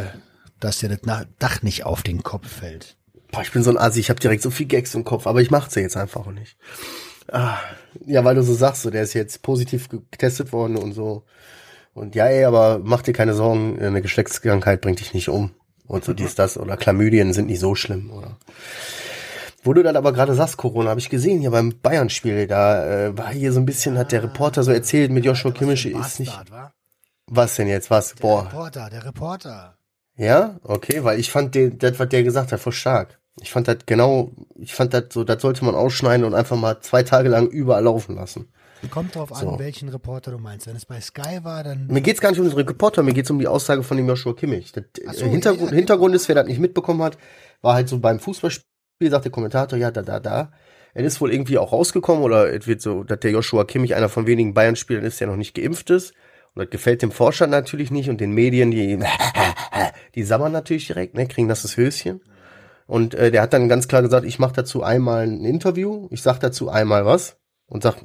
dass 0.61 0.79
dir 0.79 0.87
das 0.87 1.27
Dach 1.37 1.63
nicht 1.63 1.85
auf 1.85 2.01
den 2.01 2.23
Kopf 2.23 2.47
fällt. 2.47 2.95
Boah, 3.33 3.41
ich 3.41 3.51
bin 3.51 3.61
so 3.61 3.69
ein 3.69 3.77
Asi, 3.77 3.99
ich 3.99 4.09
habe 4.09 4.21
direkt 4.21 4.41
so 4.41 4.49
viel 4.49 4.67
Gags 4.67 4.95
im 4.95 5.03
Kopf, 5.03 5.27
aber 5.27 5.41
ich 5.41 5.51
mach's 5.51 5.75
ja 5.75 5.81
jetzt 5.81 5.97
einfach 5.97 6.27
nicht. 6.27 6.55
Ah, 7.29 7.57
ja, 8.05 8.23
weil 8.23 8.35
du 8.35 8.41
so 8.41 8.53
sagst, 8.53 8.83
so 8.83 8.89
der 8.89 9.03
ist 9.03 9.13
jetzt 9.13 9.41
positiv 9.41 9.89
getestet 9.89 10.53
worden 10.53 10.77
und 10.77 10.93
so. 10.93 11.25
Und 11.93 12.15
ja, 12.15 12.27
ey, 12.27 12.45
aber 12.45 12.79
mach 12.81 13.01
dir 13.01 13.11
keine 13.11 13.33
Sorgen, 13.33 13.77
eine 13.81 14.01
Geschlechtskrankheit 14.01 14.79
bringt 14.79 15.01
dich 15.01 15.13
nicht 15.13 15.27
um 15.27 15.51
und 15.87 16.03
so 16.03 16.13
dies, 16.13 16.35
das 16.35 16.57
oder 16.57 16.77
Chlamydien 16.77 17.33
sind 17.33 17.47
nicht 17.47 17.59
so 17.59 17.75
schlimm 17.75 18.11
oder. 18.11 18.37
Wo 19.63 19.73
du 19.73 19.83
dann 19.83 19.97
aber 19.97 20.13
gerade 20.13 20.33
sagst, 20.33 20.57
Corona, 20.57 20.91
habe 20.91 20.99
ich 20.99 21.09
gesehen 21.09 21.41
hier 21.41 21.51
beim 21.51 21.73
Bayern-Spiel, 21.81 22.47
da 22.47 23.07
äh, 23.07 23.17
war 23.17 23.29
hier 23.31 23.51
so 23.51 23.59
ein 23.59 23.65
bisschen, 23.65 23.97
hat 23.97 24.11
der 24.11 24.23
Reporter 24.23 24.63
so 24.63 24.71
erzählt 24.71 25.11
mit 25.11 25.25
Joshua 25.25 25.51
Kimmich, 25.51 25.85
ist 25.85 26.19
nicht. 26.19 26.39
Was 27.25 27.55
denn 27.55 27.67
jetzt, 27.67 27.89
was? 27.89 28.15
Der 28.15 28.21
Boah. 28.21 28.45
Reporter, 28.45 28.89
der 28.89 29.05
Reporter. 29.05 29.77
Ja, 30.15 30.59
okay, 30.63 31.03
weil 31.03 31.19
ich 31.19 31.31
fand 31.31 31.53
den, 31.53 31.77
das, 31.77 31.99
was 31.99 32.09
der 32.09 32.23
gesagt 32.23 32.51
hat, 32.51 32.59
voll 32.59 32.73
stark. 32.73 33.19
Ich 33.41 33.51
fand 33.51 33.67
das 33.67 33.77
genau, 33.85 34.31
ich 34.55 34.73
fand 34.73 34.93
das 34.93 35.05
so, 35.11 35.23
das 35.23 35.41
sollte 35.41 35.63
man 35.63 35.75
ausschneiden 35.75 36.25
und 36.25 36.33
einfach 36.33 36.55
mal 36.55 36.79
zwei 36.81 37.03
Tage 37.03 37.29
lang 37.29 37.47
überall 37.47 37.83
laufen 37.83 38.15
lassen. 38.15 38.47
Kommt 38.91 39.15
drauf 39.15 39.29
so. 39.33 39.49
an, 39.49 39.59
welchen 39.59 39.89
Reporter 39.89 40.31
du 40.31 40.37
meinst. 40.37 40.67
Wenn 40.67 40.75
es 40.75 40.85
bei 40.85 41.01
Sky 41.01 41.39
war, 41.43 41.63
dann. 41.63 41.87
Mir 41.87 42.01
geht's 42.01 42.21
gar 42.21 42.29
nicht 42.29 42.39
um 42.39 42.47
den 42.47 42.55
Reporter, 42.55 43.03
mir 43.03 43.13
geht's 43.13 43.29
um 43.29 43.39
die 43.39 43.47
Aussage 43.47 43.83
von 43.83 43.97
dem 43.97 44.07
Joshua 44.07 44.33
Kimmich. 44.33 44.71
Der 44.71 44.85
so, 45.13 45.25
Hintergrund, 45.25 45.71
ja, 45.71 45.77
Hintergrund 45.77 46.15
ist, 46.15 46.27
wer 46.27 46.35
das 46.35 46.47
nicht 46.47 46.59
mitbekommen 46.59 47.01
hat, 47.01 47.17
war 47.61 47.73
halt 47.73 47.89
so 47.89 47.99
beim 47.99 48.19
Fußballspiel, 48.19 49.09
sagt 49.09 49.25
der 49.25 49.31
Kommentator, 49.31 49.77
ja, 49.77 49.91
da, 49.91 50.01
da, 50.01 50.19
da. 50.19 50.51
Er 50.93 51.03
ist 51.03 51.21
wohl 51.21 51.31
irgendwie 51.31 51.57
auch 51.57 51.73
rausgekommen 51.73 52.23
oder 52.23 52.51
es 52.53 52.67
wird 52.67 52.81
so, 52.81 53.03
dass 53.03 53.19
der 53.19 53.31
Joshua 53.31 53.65
Kimmich 53.65 53.95
einer 53.95 54.09
von 54.09 54.25
wenigen 54.25 54.53
Bayern-Spielern 54.53 55.03
ist, 55.03 55.19
der 55.19 55.27
noch 55.27 55.35
nicht 55.35 55.55
geimpft 55.55 55.89
ist. 55.89 56.13
Und 56.53 56.63
das 56.63 56.69
gefällt 56.69 57.01
dem 57.01 57.11
Forscher 57.11 57.45
natürlich 57.45 57.91
nicht 57.91 58.09
und 58.09 58.19
den 58.19 58.31
Medien, 58.31 58.71
die, 58.71 58.99
die 60.15 60.23
sammern 60.23 60.51
natürlich 60.51 60.87
direkt, 60.87 61.15
ne, 61.15 61.27
kriegen 61.27 61.47
das 61.47 61.61
das 61.63 61.77
Höschen. 61.77 62.21
Und 62.87 63.13
äh, 63.15 63.31
der 63.31 63.41
hat 63.41 63.53
dann 63.53 63.69
ganz 63.69 63.87
klar 63.87 64.01
gesagt, 64.01 64.25
ich 64.25 64.39
mache 64.39 64.53
dazu 64.53 64.81
einmal 64.81 65.27
ein 65.27 65.43
Interview, 65.43 66.07
ich 66.09 66.21
sag 66.21 66.39
dazu 66.39 66.69
einmal 66.69 67.05
was 67.05 67.37
und 67.67 67.83
sag, 67.83 67.97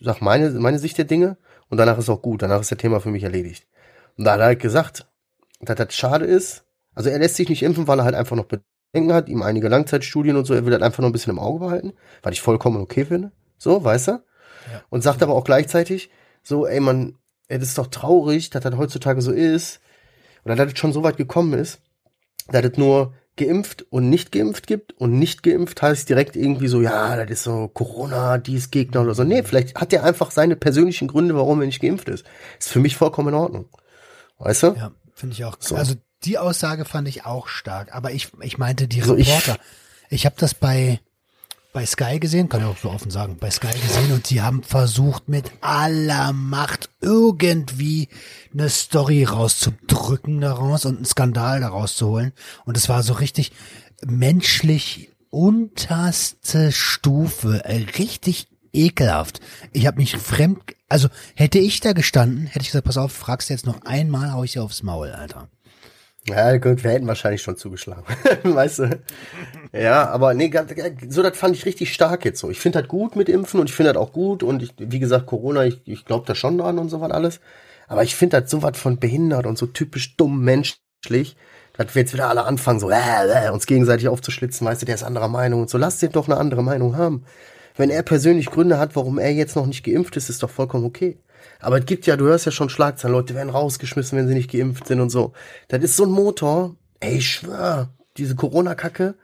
sag 0.00 0.20
meine, 0.20 0.50
meine 0.50 0.78
Sicht 0.78 0.98
der 0.98 1.04
Dinge 1.04 1.36
und 1.68 1.78
danach 1.78 1.98
ist 1.98 2.08
auch 2.08 2.22
gut, 2.22 2.42
danach 2.42 2.60
ist 2.60 2.70
der 2.70 2.78
Thema 2.78 3.00
für 3.00 3.10
mich 3.10 3.22
erledigt. 3.22 3.66
Und 4.16 4.24
da 4.24 4.32
hat 4.32 4.40
er 4.40 4.46
halt 4.46 4.60
gesagt, 4.60 5.06
dass 5.60 5.76
das 5.76 5.94
schade 5.94 6.24
ist. 6.24 6.64
Also 6.94 7.08
er 7.08 7.18
lässt 7.18 7.36
sich 7.36 7.48
nicht 7.48 7.62
impfen, 7.62 7.86
weil 7.86 8.00
er 8.00 8.04
halt 8.04 8.14
einfach 8.14 8.36
noch 8.36 8.46
Bedenken 8.46 9.14
hat, 9.14 9.28
ihm 9.28 9.42
einige 9.42 9.68
Langzeitstudien 9.68 10.36
und 10.36 10.44
so, 10.44 10.54
er 10.54 10.66
will 10.66 10.72
halt 10.72 10.82
einfach 10.82 11.00
noch 11.00 11.08
ein 11.08 11.12
bisschen 11.12 11.32
im 11.32 11.38
Auge 11.38 11.60
behalten, 11.60 11.92
weil 12.22 12.32
ich 12.32 12.42
vollkommen 12.42 12.80
okay 12.80 13.04
finde. 13.04 13.32
So, 13.56 13.82
weißt 13.82 14.08
du? 14.08 14.10
Ja. 14.12 14.82
Und 14.90 15.02
sagt 15.02 15.22
aber 15.22 15.34
auch 15.34 15.44
gleichzeitig, 15.44 16.10
so, 16.42 16.66
ey 16.66 16.80
man, 16.80 17.16
ey, 17.48 17.58
das 17.58 17.68
ist 17.68 17.78
doch 17.78 17.86
traurig, 17.86 18.50
dass 18.50 18.62
das 18.62 18.76
heutzutage 18.76 19.22
so 19.22 19.32
ist, 19.32 19.80
oder 20.44 20.56
dass 20.56 20.70
das 20.70 20.78
schon 20.78 20.92
so 20.92 21.02
weit 21.02 21.16
gekommen 21.16 21.54
ist, 21.54 21.80
dass 22.48 22.62
das 22.62 22.76
nur 22.76 23.14
geimpft 23.36 23.86
und 23.90 24.10
nicht 24.10 24.30
geimpft 24.32 24.66
gibt 24.66 24.92
und 24.92 25.18
nicht 25.18 25.42
geimpft 25.42 25.80
heißt 25.80 26.08
direkt 26.08 26.36
irgendwie 26.36 26.68
so, 26.68 26.82
ja, 26.82 27.16
das 27.16 27.30
ist 27.30 27.42
so 27.44 27.68
Corona, 27.68 28.38
dies 28.38 28.70
Gegner 28.70 29.02
oder 29.02 29.14
so. 29.14 29.24
Nee, 29.24 29.42
vielleicht 29.42 29.76
hat 29.76 29.92
der 29.92 30.04
einfach 30.04 30.30
seine 30.30 30.56
persönlichen 30.56 31.08
Gründe, 31.08 31.34
warum 31.34 31.60
er 31.60 31.66
nicht 31.66 31.80
geimpft 31.80 32.08
ist. 32.08 32.24
Ist 32.58 32.68
für 32.68 32.80
mich 32.80 32.96
vollkommen 32.96 33.28
in 33.28 33.34
Ordnung. 33.34 33.68
Weißt 34.38 34.64
du? 34.64 34.66
Ja, 34.74 34.92
finde 35.14 35.34
ich 35.34 35.44
auch. 35.44 35.56
So. 35.60 35.76
Also 35.76 35.94
die 36.24 36.38
Aussage 36.38 36.84
fand 36.84 37.08
ich 37.08 37.24
auch 37.24 37.48
stark, 37.48 37.94
aber 37.94 38.12
ich, 38.12 38.28
ich 38.40 38.58
meinte 38.58 38.86
die 38.86 39.00
Reporter. 39.00 39.52
So, 39.52 39.52
ich, 40.08 40.12
ich 40.12 40.26
habe 40.26 40.36
das 40.38 40.54
bei 40.54 41.00
bei 41.72 41.86
Sky 41.86 42.18
gesehen, 42.20 42.48
kann 42.48 42.60
ich 42.60 42.66
auch 42.66 42.76
so 42.76 42.90
offen 42.90 43.10
sagen, 43.10 43.38
bei 43.40 43.50
Sky 43.50 43.72
gesehen 43.80 44.12
und 44.12 44.26
sie 44.26 44.42
haben 44.42 44.62
versucht 44.62 45.28
mit 45.28 45.50
aller 45.62 46.32
Macht 46.32 46.90
irgendwie 47.00 48.08
eine 48.52 48.68
Story 48.68 49.24
rauszudrücken 49.24 50.40
daraus 50.40 50.84
und 50.84 50.96
einen 50.96 51.04
Skandal 51.06 51.60
daraus 51.60 51.96
zu 51.96 52.08
holen. 52.08 52.32
Und 52.66 52.76
es 52.76 52.88
war 52.88 53.02
so 53.02 53.14
richtig, 53.14 53.52
menschlich 54.04 55.10
unterste 55.30 56.72
Stufe, 56.72 57.64
äh, 57.64 57.86
richtig 57.98 58.48
ekelhaft. 58.72 59.40
Ich 59.72 59.86
habe 59.86 59.98
mich 59.98 60.16
fremd, 60.16 60.60
also 60.88 61.08
hätte 61.34 61.58
ich 61.58 61.80
da 61.80 61.92
gestanden, 61.92 62.46
hätte 62.46 62.62
ich 62.62 62.68
gesagt, 62.68 62.86
pass 62.86 62.98
auf, 62.98 63.12
fragst 63.12 63.48
du 63.48 63.54
jetzt 63.54 63.66
noch 63.66 63.82
einmal, 63.82 64.32
hau 64.32 64.44
ich 64.44 64.52
dir 64.52 64.62
aufs 64.62 64.82
Maul, 64.82 65.10
Alter. 65.10 65.48
Ja, 66.28 66.56
gut, 66.58 66.84
wir 66.84 66.92
hätten 66.92 67.08
wahrscheinlich 67.08 67.42
schon 67.42 67.56
zugeschlagen. 67.56 68.04
weißt 68.44 68.78
du? 68.80 69.00
Ja, 69.72 70.08
aber 70.08 70.34
nee, 70.34 70.52
so 71.08 71.22
das 71.22 71.36
fand 71.36 71.56
ich 71.56 71.66
richtig 71.66 71.92
stark 71.92 72.24
jetzt 72.24 72.38
so. 72.38 72.50
Ich 72.50 72.60
finde 72.60 72.80
das 72.80 72.88
gut 72.88 73.16
mit 73.16 73.28
Impfen 73.28 73.58
und 73.58 73.68
ich 73.68 73.74
finde 73.74 73.92
das 73.92 74.00
auch 74.00 74.12
gut 74.12 74.44
und 74.44 74.62
ich, 74.62 74.72
wie 74.78 75.00
gesagt, 75.00 75.26
Corona, 75.26 75.64
ich, 75.64 75.80
ich 75.84 76.04
glaube 76.04 76.24
da 76.26 76.34
schon 76.36 76.58
dran 76.58 76.78
und 76.78 76.90
so 76.90 77.00
was 77.00 77.10
alles. 77.10 77.40
Aber 77.88 78.04
ich 78.04 78.14
finde 78.14 78.40
das 78.40 78.50
so 78.50 78.62
was 78.62 78.78
von 78.78 78.98
behindert 78.98 79.46
und 79.46 79.58
so 79.58 79.66
typisch 79.66 80.16
dumm 80.16 80.44
menschlich, 80.44 81.36
dass 81.76 81.94
wir 81.94 82.02
jetzt 82.02 82.12
wieder 82.12 82.28
alle 82.28 82.44
anfangen, 82.44 82.78
so 82.78 82.88
äh, 82.88 82.96
äh, 83.46 83.50
uns 83.50 83.66
gegenseitig 83.66 84.08
aufzuschlitzen, 84.08 84.66
weißt 84.66 84.82
du, 84.82 84.86
der 84.86 84.94
ist 84.94 85.02
anderer 85.02 85.28
Meinung 85.28 85.62
und 85.62 85.70
so. 85.70 85.78
Lass 85.78 85.98
dir 85.98 86.08
doch 86.08 86.28
eine 86.28 86.36
andere 86.36 86.62
Meinung 86.62 86.96
haben. 86.96 87.24
Wenn 87.76 87.90
er 87.90 88.02
persönlich 88.02 88.46
Gründe 88.46 88.78
hat, 88.78 88.94
warum 88.96 89.18
er 89.18 89.32
jetzt 89.32 89.56
noch 89.56 89.66
nicht 89.66 89.82
geimpft 89.82 90.16
ist, 90.16 90.28
ist 90.28 90.42
doch 90.42 90.50
vollkommen 90.50 90.84
okay. 90.84 91.18
Aber 91.60 91.78
es 91.78 91.86
gibt 91.86 92.06
ja, 92.06 92.16
du 92.16 92.26
hörst 92.26 92.46
ja 92.46 92.52
schon 92.52 92.68
Schlagzeilen, 92.68 93.14
Leute 93.14 93.34
werden 93.34 93.50
rausgeschmissen, 93.50 94.18
wenn 94.18 94.28
sie 94.28 94.34
nicht 94.34 94.50
geimpft 94.50 94.86
sind 94.86 95.00
und 95.00 95.10
so. 95.10 95.32
Das 95.68 95.82
ist 95.82 95.96
so 95.96 96.04
ein 96.04 96.10
Motor. 96.10 96.76
Ey, 97.00 97.16
ich 97.18 97.30
schwör, 97.30 97.90
diese 98.16 98.34
Corona-Kacke 98.34 99.14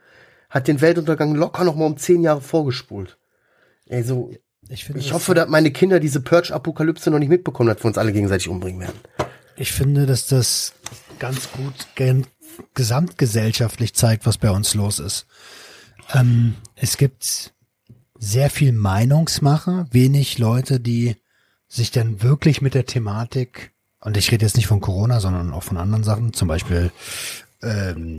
hat 0.49 0.67
den 0.67 0.81
Weltuntergang 0.81 1.35
locker 1.35 1.63
noch 1.63 1.75
mal 1.75 1.85
um 1.85 1.97
zehn 1.97 2.21
Jahre 2.21 2.41
vorgespult. 2.41 3.17
Ey, 3.85 4.03
so, 4.03 4.31
ich, 4.67 4.85
finde, 4.85 4.99
ich 4.99 5.13
hoffe, 5.13 5.33
dass 5.33 5.47
meine 5.49 5.71
Kinder 5.71 5.99
diese 5.99 6.21
Purge-Apokalypse 6.21 7.09
noch 7.09 7.19
nicht 7.19 7.29
mitbekommen, 7.29 7.69
dass 7.69 7.83
wir 7.83 7.87
uns 7.87 7.97
alle 7.97 8.13
gegenseitig 8.13 8.49
umbringen 8.49 8.81
werden. 8.81 8.99
Ich 9.55 9.71
finde, 9.71 10.05
dass 10.05 10.27
das 10.27 10.73
ganz 11.19 11.49
gut 11.51 11.87
gesamtgesellschaftlich 12.73 13.93
zeigt, 13.93 14.25
was 14.25 14.37
bei 14.37 14.51
uns 14.51 14.73
los 14.73 14.99
ist. 14.99 15.25
Ähm, 16.13 16.55
es 16.75 16.97
gibt 16.97 17.53
sehr 18.17 18.49
viel 18.49 18.73
Meinungsmache, 18.73 19.87
wenig 19.91 20.37
Leute, 20.37 20.79
die 20.79 21.15
sich 21.69 21.91
dann 21.91 22.21
wirklich 22.21 22.61
mit 22.61 22.73
der 22.73 22.85
Thematik, 22.85 23.71
und 24.01 24.17
ich 24.17 24.31
rede 24.31 24.45
jetzt 24.45 24.57
nicht 24.57 24.67
von 24.67 24.81
Corona, 24.81 25.19
sondern 25.19 25.53
auch 25.53 25.63
von 25.63 25.77
anderen 25.77 26.03
Sachen, 26.03 26.33
zum 26.33 26.47
Beispiel, 26.47 26.91
ähm, 27.61 28.17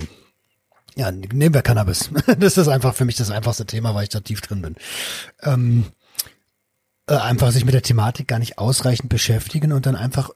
ja, 0.94 1.10
nehmen 1.10 1.54
wir 1.54 1.62
Cannabis. 1.62 2.10
Das 2.38 2.56
ist 2.56 2.68
einfach 2.68 2.94
für 2.94 3.04
mich 3.04 3.16
das 3.16 3.30
einfachste 3.30 3.66
Thema, 3.66 3.94
weil 3.94 4.04
ich 4.04 4.08
da 4.08 4.20
tief 4.20 4.40
drin 4.40 4.62
bin. 4.62 4.76
Ähm, 5.42 5.86
äh, 7.06 7.16
einfach 7.16 7.50
sich 7.50 7.64
mit 7.64 7.74
der 7.74 7.82
Thematik 7.82 8.28
gar 8.28 8.38
nicht 8.38 8.58
ausreichend 8.58 9.08
beschäftigen 9.08 9.72
und 9.72 9.86
dann 9.86 9.96
einfach 9.96 10.30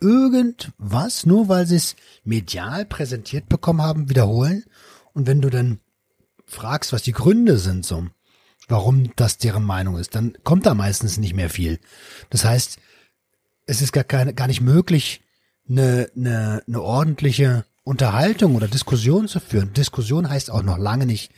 irgendwas, 0.00 1.26
nur 1.26 1.48
weil 1.48 1.66
sie 1.66 1.76
es 1.76 1.96
medial 2.24 2.84
präsentiert 2.84 3.48
bekommen 3.48 3.82
haben, 3.82 4.10
wiederholen. 4.10 4.64
Und 5.12 5.26
wenn 5.26 5.40
du 5.40 5.50
dann 5.50 5.78
fragst, 6.46 6.92
was 6.92 7.02
die 7.02 7.12
Gründe 7.12 7.58
sind, 7.58 7.84
so, 7.86 8.06
warum 8.68 9.12
das 9.16 9.38
deren 9.38 9.64
Meinung 9.64 9.98
ist, 9.98 10.14
dann 10.14 10.36
kommt 10.44 10.66
da 10.66 10.74
meistens 10.74 11.18
nicht 11.18 11.34
mehr 11.34 11.50
viel. 11.50 11.78
Das 12.30 12.44
heißt, 12.44 12.78
es 13.66 13.82
ist 13.82 13.92
gar, 13.92 14.04
keine, 14.04 14.34
gar 14.34 14.46
nicht 14.46 14.60
möglich, 14.60 15.22
eine, 15.68 16.10
eine, 16.16 16.62
eine 16.66 16.82
ordentliche 16.82 17.64
Unterhaltung 17.84 18.54
oder 18.56 18.68
Diskussion 18.68 19.28
zu 19.28 19.40
führen. 19.40 19.72
Diskussion 19.72 20.28
heißt 20.28 20.50
auch 20.50 20.62
noch 20.62 20.78
lange 20.78 21.06
nicht 21.06 21.32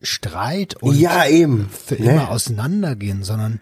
Streit 0.00 0.74
und 0.76 0.98
ja, 0.98 1.26
eben. 1.26 1.68
für 1.68 1.94
ne? 1.94 2.12
immer 2.12 2.30
auseinandergehen, 2.30 3.22
sondern 3.22 3.60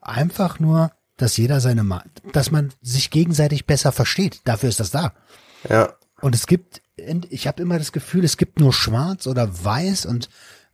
einfach 0.00 0.58
nur, 0.58 0.92
dass 1.16 1.36
jeder 1.36 1.60
seine, 1.60 2.02
dass 2.32 2.50
man 2.50 2.72
sich 2.82 3.10
gegenseitig 3.10 3.66
besser 3.66 3.92
versteht. 3.92 4.40
Dafür 4.44 4.68
ist 4.68 4.80
das 4.80 4.90
da. 4.90 5.12
Ja. 5.68 5.94
Und 6.20 6.34
es 6.34 6.46
gibt, 6.46 6.82
ich 7.28 7.46
habe 7.46 7.62
immer 7.62 7.78
das 7.78 7.92
Gefühl, 7.92 8.24
es 8.24 8.36
gibt 8.36 8.58
nur 8.58 8.72
Schwarz 8.72 9.26
oder 9.26 9.64
Weiß 9.64 10.06
und 10.06 10.28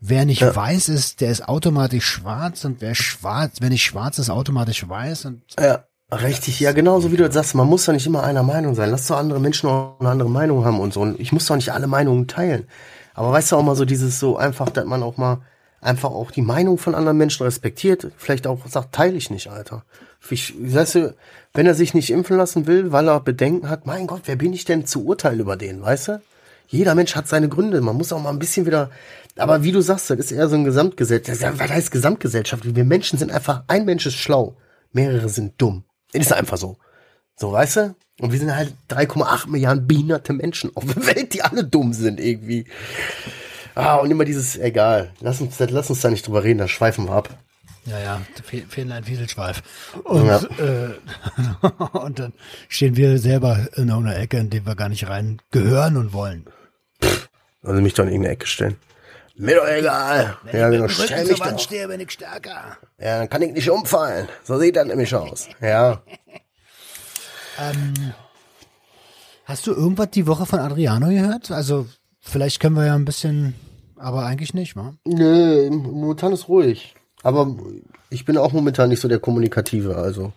Wer 0.04 0.24
nicht 0.24 0.40
ja. 0.40 0.54
weiß 0.54 0.88
ist, 0.88 1.20
der 1.20 1.30
ist 1.30 1.48
automatisch 1.48 2.04
schwarz 2.04 2.64
und 2.64 2.80
wer 2.80 2.96
schwarz, 2.96 3.58
wenn 3.60 3.68
nicht 3.68 3.84
schwarz 3.84 4.18
ist, 4.18 4.30
automatisch 4.30 4.88
weiß 4.88 5.26
und. 5.26 5.42
Ja, 5.60 5.84
richtig, 6.10 6.58
ja, 6.58 6.72
genauso 6.72 7.12
wie 7.12 7.16
du 7.16 7.30
sagst, 7.30 7.54
man 7.54 7.68
muss 7.68 7.84
doch 7.84 7.92
nicht 7.92 8.04
immer 8.04 8.24
einer 8.24 8.42
Meinung 8.42 8.74
sein. 8.74 8.90
Lass 8.90 9.06
doch 9.06 9.16
andere 9.16 9.38
Menschen 9.38 9.68
auch 9.68 10.00
eine 10.00 10.08
andere 10.08 10.28
Meinung 10.28 10.64
haben 10.64 10.80
und 10.80 10.92
so. 10.92 11.02
Und 11.02 11.20
ich 11.20 11.30
muss 11.30 11.46
doch 11.46 11.54
nicht 11.54 11.72
alle 11.72 11.86
Meinungen 11.86 12.26
teilen. 12.26 12.66
Aber 13.14 13.30
weißt 13.30 13.52
du 13.52 13.56
auch 13.56 13.62
mal 13.62 13.76
so 13.76 13.84
dieses 13.84 14.18
so 14.18 14.36
einfach, 14.36 14.70
dass 14.70 14.86
man 14.86 15.04
auch 15.04 15.18
mal 15.18 15.42
einfach 15.80 16.10
auch 16.10 16.32
die 16.32 16.42
Meinung 16.42 16.78
von 16.78 16.96
anderen 16.96 17.16
Menschen 17.16 17.44
respektiert, 17.44 18.10
vielleicht 18.16 18.48
auch 18.48 18.66
sagt, 18.66 18.92
teile 18.92 19.16
ich 19.16 19.30
nicht, 19.30 19.50
Alter. 19.50 19.84
Ich, 20.30 20.52
weißt 20.58 20.96
du, 20.96 21.14
wenn 21.54 21.66
er 21.66 21.74
sich 21.74 21.94
nicht 21.94 22.10
impfen 22.10 22.36
lassen 22.36 22.66
will, 22.66 22.90
weil 22.90 23.08
er 23.08 23.20
Bedenken 23.20 23.68
hat, 23.68 23.86
mein 23.86 24.08
Gott, 24.08 24.22
wer 24.24 24.34
bin 24.34 24.52
ich 24.52 24.64
denn 24.64 24.84
zu 24.84 25.04
urteilen 25.04 25.38
über 25.38 25.56
den, 25.56 25.80
weißt 25.80 26.08
du? 26.08 26.22
Jeder 26.68 26.94
Mensch 26.94 27.14
hat 27.14 27.28
seine 27.28 27.48
Gründe. 27.48 27.80
Man 27.80 27.96
muss 27.96 28.12
auch 28.12 28.20
mal 28.20 28.30
ein 28.30 28.38
bisschen 28.38 28.66
wieder 28.66 28.90
aber 29.36 29.62
wie 29.62 29.72
du 29.72 29.80
sagst, 29.80 30.10
das 30.10 30.18
ist 30.18 30.32
eher 30.32 30.48
so 30.48 30.56
ein 30.56 30.64
Gesamtgesellschaft. 30.64 31.58
Was 31.58 31.70
heißt 31.70 31.90
Gesamtgesellschaft? 31.90 32.74
Wir 32.74 32.84
Menschen 32.84 33.18
sind 33.18 33.32
einfach, 33.32 33.64
ein 33.66 33.84
Mensch 33.84 34.06
ist 34.06 34.16
schlau, 34.16 34.56
mehrere 34.92 35.28
sind 35.28 35.54
dumm. 35.58 35.84
Das 36.12 36.26
ist 36.26 36.32
einfach 36.32 36.58
so. 36.58 36.76
So, 37.36 37.52
weißt 37.52 37.76
du? 37.76 37.94
Und 38.20 38.32
wir 38.32 38.38
sind 38.38 38.54
halt 38.54 38.74
3,8 38.90 39.48
Milliarden 39.48 39.86
behinderte 39.86 40.32
Menschen 40.34 40.70
auf 40.76 40.84
der 40.84 41.06
Welt, 41.06 41.32
die 41.32 41.42
alle 41.42 41.64
dumm 41.64 41.94
sind 41.94 42.20
irgendwie. 42.20 42.66
Ah, 43.74 43.96
und 43.96 44.10
immer 44.10 44.26
dieses, 44.26 44.56
egal, 44.58 45.12
lass 45.20 45.40
uns, 45.40 45.58
lass 45.58 45.88
uns 45.88 46.02
da 46.02 46.10
nicht 46.10 46.26
drüber 46.26 46.44
reden, 46.44 46.58
da 46.58 46.68
schweifen 46.68 47.06
wir 47.06 47.12
ab. 47.12 47.30
Ja, 47.84 47.98
ja, 47.98 48.22
fehlen 48.68 48.92
ein 48.92 49.02
Fieselschweif. 49.02 49.62
Und, 50.04 50.26
ja. 50.26 50.40
äh, 50.58 50.94
und 51.98 52.18
dann 52.18 52.32
stehen 52.68 52.96
wir 52.96 53.18
selber 53.18 53.66
in 53.74 53.90
einer 53.90 54.16
Ecke, 54.16 54.38
in 54.38 54.50
die 54.50 54.64
wir 54.64 54.76
gar 54.76 54.88
nicht 54.88 55.08
rein 55.08 55.42
gehören 55.50 55.96
und 55.96 56.12
wollen. 56.12 56.46
Also 57.62 57.80
mich 57.80 57.94
doch 57.94 58.04
in 58.04 58.10
irgendeine 58.10 58.34
Ecke 58.34 58.46
stellen. 58.46 58.76
Mir 59.34 59.56
doch 59.56 59.66
egal. 59.66 60.36
Wenn 60.44 60.60
ja, 60.60 60.70
ich 60.70 60.76
genau, 60.76 60.88
stell 60.88 61.26
mich 61.26 61.40
Wand 61.40 61.60
stehe, 61.60 61.88
bin 61.88 62.00
ich 62.00 62.10
stärker. 62.10 62.76
Ja, 62.98 63.18
dann 63.18 63.28
kann 63.28 63.42
ich 63.42 63.52
nicht 63.52 63.70
umfallen. 63.70 64.28
So 64.44 64.58
sieht 64.58 64.76
das 64.76 64.86
nämlich 64.86 65.14
aus. 65.14 65.48
Ja. 65.60 66.02
ähm, 67.58 68.12
hast 69.44 69.66
du 69.66 69.72
irgendwas 69.72 70.10
die 70.10 70.26
Woche 70.26 70.46
von 70.46 70.60
Adriano 70.60 71.08
gehört? 71.08 71.50
Also, 71.50 71.86
vielleicht 72.20 72.60
können 72.60 72.76
wir 72.76 72.86
ja 72.86 72.94
ein 72.94 73.06
bisschen, 73.06 73.54
aber 73.96 74.24
eigentlich 74.24 74.54
nicht, 74.54 74.76
wa? 74.76 74.94
Nö, 75.04 75.70
momentan 75.70 76.32
ist 76.32 76.48
ruhig. 76.48 76.94
Aber 77.22 77.54
ich 78.10 78.24
bin 78.24 78.36
auch 78.36 78.52
momentan 78.52 78.88
nicht 78.88 79.00
so 79.00 79.08
der 79.08 79.18
Kommunikative, 79.20 79.96
also. 79.96 80.32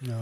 Ja, 0.00 0.18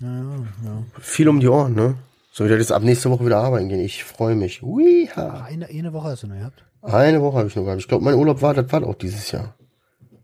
ja, 0.00 0.22
ja. 0.64 0.82
Viel 0.98 1.28
um 1.28 1.40
die 1.40 1.48
Ohren, 1.48 1.74
ne? 1.74 1.96
So 2.32 2.44
wieder 2.44 2.58
jetzt 2.58 2.72
ab 2.72 2.82
nächste 2.82 3.10
Woche 3.10 3.24
wieder 3.24 3.38
arbeiten 3.38 3.68
gehen. 3.68 3.80
Ich 3.80 4.02
freue 4.02 4.34
mich. 4.34 4.62
Ui, 4.62 5.08
Eine, 5.14 5.68
eine 5.68 5.92
Woche 5.92 6.08
hast 6.08 6.24
du 6.24 6.26
noch 6.26 6.36
gehabt? 6.36 6.64
Eine 6.82 7.22
Woche 7.22 7.38
habe 7.38 7.48
ich 7.48 7.56
noch 7.56 7.64
gehabt. 7.64 7.80
Ich 7.80 7.88
glaube, 7.88 8.04
mein 8.04 8.14
Urlaub 8.14 8.42
war, 8.42 8.54
das 8.54 8.70
war 8.72 8.82
auch 8.82 8.96
dieses 8.96 9.30
Jahr. 9.30 9.54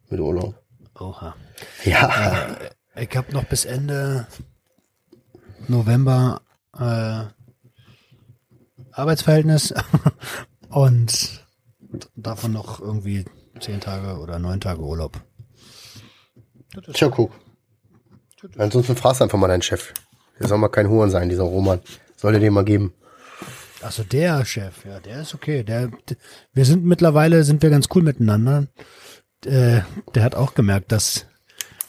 Mit 0.08 0.18
Urlaub. 0.18 0.54
Oha. 0.98 1.36
Ja. 1.84 2.56
Äh, 2.94 3.04
ich 3.04 3.16
habe 3.16 3.32
noch 3.32 3.44
bis 3.44 3.64
Ende 3.64 4.26
November 5.68 6.42
äh, 6.76 7.24
Arbeitsverhältnis 8.90 9.72
und 10.68 11.46
davon 12.16 12.52
noch 12.52 12.80
irgendwie 12.80 13.24
zehn 13.60 13.80
Tage 13.80 14.18
oder 14.18 14.38
neun 14.38 14.60
Tage 14.60 14.80
Urlaub. 14.80 15.20
Tja, 16.92 17.08
guck. 17.08 17.32
Ansonsten 18.56 18.96
fragst 18.96 19.20
du 19.20 19.24
einfach 19.24 19.38
mal 19.38 19.48
deinen 19.48 19.62
Chef. 19.62 19.92
Der 20.38 20.48
soll 20.48 20.58
mal 20.58 20.68
kein 20.68 20.88
Huren 20.88 21.10
sein, 21.10 21.28
dieser 21.28 21.42
Roman. 21.42 21.80
Soll 22.16 22.34
er 22.34 22.40
dir 22.40 22.50
mal 22.50 22.64
geben. 22.64 22.94
Also 23.82 24.02
der 24.02 24.44
Chef, 24.44 24.84
ja, 24.84 25.00
der 25.00 25.22
ist 25.22 25.34
okay. 25.34 25.62
Der, 25.62 25.88
der, 25.88 26.16
wir 26.52 26.64
sind 26.64 26.84
mittlerweile 26.84 27.44
sind 27.44 27.62
wir 27.62 27.70
ganz 27.70 27.88
cool 27.94 28.02
miteinander. 28.02 28.66
Äh, 29.44 29.80
der 30.14 30.22
hat 30.22 30.34
auch 30.34 30.54
gemerkt, 30.54 30.92
dass 30.92 31.26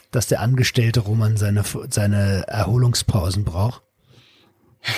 dass 0.09 0.27
der 0.27 0.41
Angestellte 0.41 1.01
Roman 1.01 1.37
seine 1.37 1.63
seine 1.89 2.47
Erholungspausen 2.47 3.45
braucht. 3.45 3.83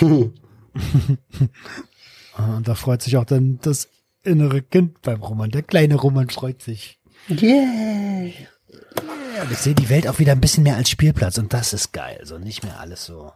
Und 2.36 2.66
da 2.66 2.74
freut 2.74 3.02
sich 3.02 3.16
auch 3.16 3.24
dann 3.24 3.58
das 3.62 3.88
innere 4.24 4.62
Kind 4.62 5.02
beim 5.02 5.22
Roman. 5.22 5.50
Der 5.50 5.62
kleine 5.62 5.96
Roman 5.96 6.30
freut 6.30 6.62
sich. 6.62 6.98
Yeah. 7.30 8.26
Ja, 8.26 9.50
ich 9.50 9.58
sehe 9.58 9.74
die 9.74 9.88
Welt 9.88 10.06
auch 10.08 10.18
wieder 10.18 10.32
ein 10.32 10.40
bisschen 10.40 10.64
mehr 10.64 10.76
als 10.76 10.90
Spielplatz 10.90 11.38
und 11.38 11.52
das 11.52 11.72
ist 11.72 11.92
geil. 11.92 12.20
So 12.24 12.38
nicht 12.38 12.62
mehr 12.62 12.80
alles 12.80 13.04
so. 13.04 13.32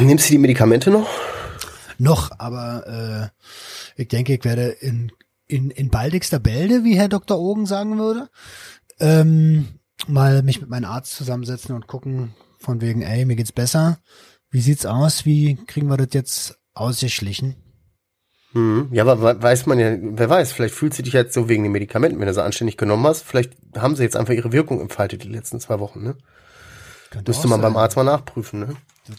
Nimmst 0.00 0.28
du 0.28 0.32
die 0.32 0.38
Medikamente 0.38 0.90
noch? 0.90 1.08
noch, 1.98 2.30
aber 2.38 3.32
äh, 3.96 4.00
ich 4.00 4.08
denke, 4.08 4.34
ich 4.34 4.44
werde 4.44 4.68
in, 4.68 5.12
in, 5.46 5.70
in 5.70 5.90
baldigster 5.90 6.38
Bälde, 6.38 6.84
wie 6.84 6.96
Herr 6.96 7.08
Dr. 7.08 7.38
Ogen 7.38 7.66
sagen 7.66 7.98
würde, 7.98 8.30
ähm, 9.00 9.68
mal 10.06 10.42
mich 10.42 10.60
mit 10.60 10.70
meinem 10.70 10.86
Arzt 10.86 11.16
zusammensetzen 11.16 11.74
und 11.74 11.86
gucken, 11.86 12.34
von 12.58 12.80
wegen, 12.80 13.02
ey, 13.02 13.24
mir 13.24 13.36
geht's 13.36 13.52
besser. 13.52 13.98
Wie 14.50 14.60
sieht's 14.60 14.86
aus? 14.86 15.24
Wie 15.24 15.56
kriegen 15.66 15.88
wir 15.88 15.96
das 15.96 16.08
jetzt 16.12 16.58
ausgeschlichen? 16.74 17.56
Hm. 18.52 18.88
Ja, 18.92 19.04
aber 19.06 19.42
weiß 19.42 19.66
man 19.66 19.78
ja, 19.78 19.96
wer 20.00 20.30
weiß, 20.30 20.52
vielleicht 20.52 20.74
fühlt 20.74 20.94
sie 20.94 21.02
dich 21.02 21.12
jetzt 21.12 21.34
so 21.34 21.48
wegen 21.48 21.62
den 21.62 21.72
Medikamenten, 21.72 22.18
wenn 22.18 22.26
du 22.26 22.34
sie 22.34 22.42
anständig 22.42 22.76
genommen 22.76 23.06
hast. 23.06 23.22
Vielleicht 23.22 23.52
haben 23.76 23.94
sie 23.94 24.02
jetzt 24.02 24.16
einfach 24.16 24.32
ihre 24.32 24.52
Wirkung 24.52 24.80
entfaltet 24.80 25.22
die 25.22 25.28
letzten 25.28 25.60
zwei 25.60 25.78
Wochen, 25.80 26.02
ne? 26.02 26.16
Könnte 27.10 27.30
Müsste 27.30 27.48
man 27.48 27.60
sein. 27.60 27.72
beim 27.72 27.80
Arzt 27.80 27.96
mal 27.96 28.04
nachprüfen, 28.04 28.60
ne? 28.60 28.76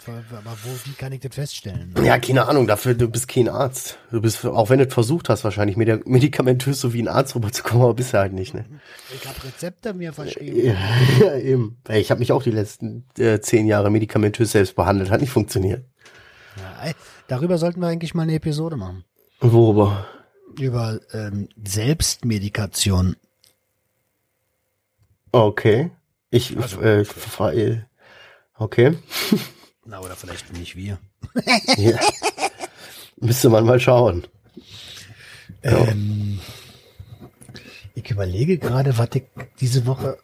Aber 0.08 0.56
wo, 0.64 0.70
wie 0.86 0.94
kann 0.94 1.12
ich 1.12 1.22
das 1.22 1.34
feststellen? 1.34 1.96
Ja, 2.04 2.20
keine 2.20 2.48
Ahnung, 2.48 2.68
dafür, 2.68 2.94
du 2.94 3.08
bist 3.08 3.28
kein 3.28 3.50
Arzt. 3.50 3.98
Du 4.12 4.22
bist, 4.22 4.46
auch 4.46 4.70
wenn 4.70 4.78
du 4.78 4.86
es 4.86 4.94
versucht 4.94 5.30
hast, 5.30 5.44
wahrscheinlich 5.44 5.78
medikamentös 5.78 6.80
so 6.80 6.94
wie 6.94 7.02
ein 7.02 7.08
Arzt 7.08 7.34
rüberzukommen, 7.36 7.84
aber 7.84 7.96
bist 7.96 8.14
du 8.14 8.20
halt 8.20 8.34
nicht, 8.34 8.54
ne? 8.54 8.66
Ich 9.16 9.28
habe 9.28 9.44
Rezepte 9.44 9.96
mir 9.96 10.14
verschrieben. 10.14 10.64
Ja, 10.64 10.76
ja 11.20 11.38
eben. 11.38 11.82
Ich 11.90 12.12
habe 12.12 12.20
mich 12.20 12.32
auch 12.32 12.44
die 12.44 12.52
letzten 12.52 13.08
äh, 13.18 13.40
zehn 13.40 13.66
Jahre 13.66 13.90
medikamentös 13.90 14.52
selbst 14.52 14.76
behandelt, 14.76 15.10
hat 15.10 15.22
nicht 15.22 15.32
funktioniert. 15.32 15.86
Ja, 16.58 16.92
darüber 17.28 17.58
sollten 17.58 17.82
wir 17.82 17.88
eigentlich 17.88 18.14
mal 18.14 18.24
eine 18.24 18.36
Episode 18.36 18.78
machen. 18.78 19.06
Worüber? 19.40 20.06
Über 20.60 21.00
ähm, 21.14 21.48
Selbstmedikation. 21.64 23.16
Okay. 25.32 25.92
Ich, 26.32 26.58
Also- 26.58 26.82
äh, 26.82 27.06
frage, 27.06 27.86
okay. 28.58 28.98
Na, 29.86 30.00
oder 30.02 30.16
vielleicht 30.16 30.52
nicht 30.54 30.76
wir. 30.76 31.00
Ja. 31.78 32.00
Müsste 33.18 33.50
man 33.50 33.66
mal 33.66 33.80
schauen. 33.80 34.28
Ähm, 35.64 36.40
ich 37.96 38.10
überlege 38.12 38.58
gerade, 38.58 38.98
was 38.98 39.10
ich 39.14 39.24
diese 39.60 39.86
Woche, 39.86 40.18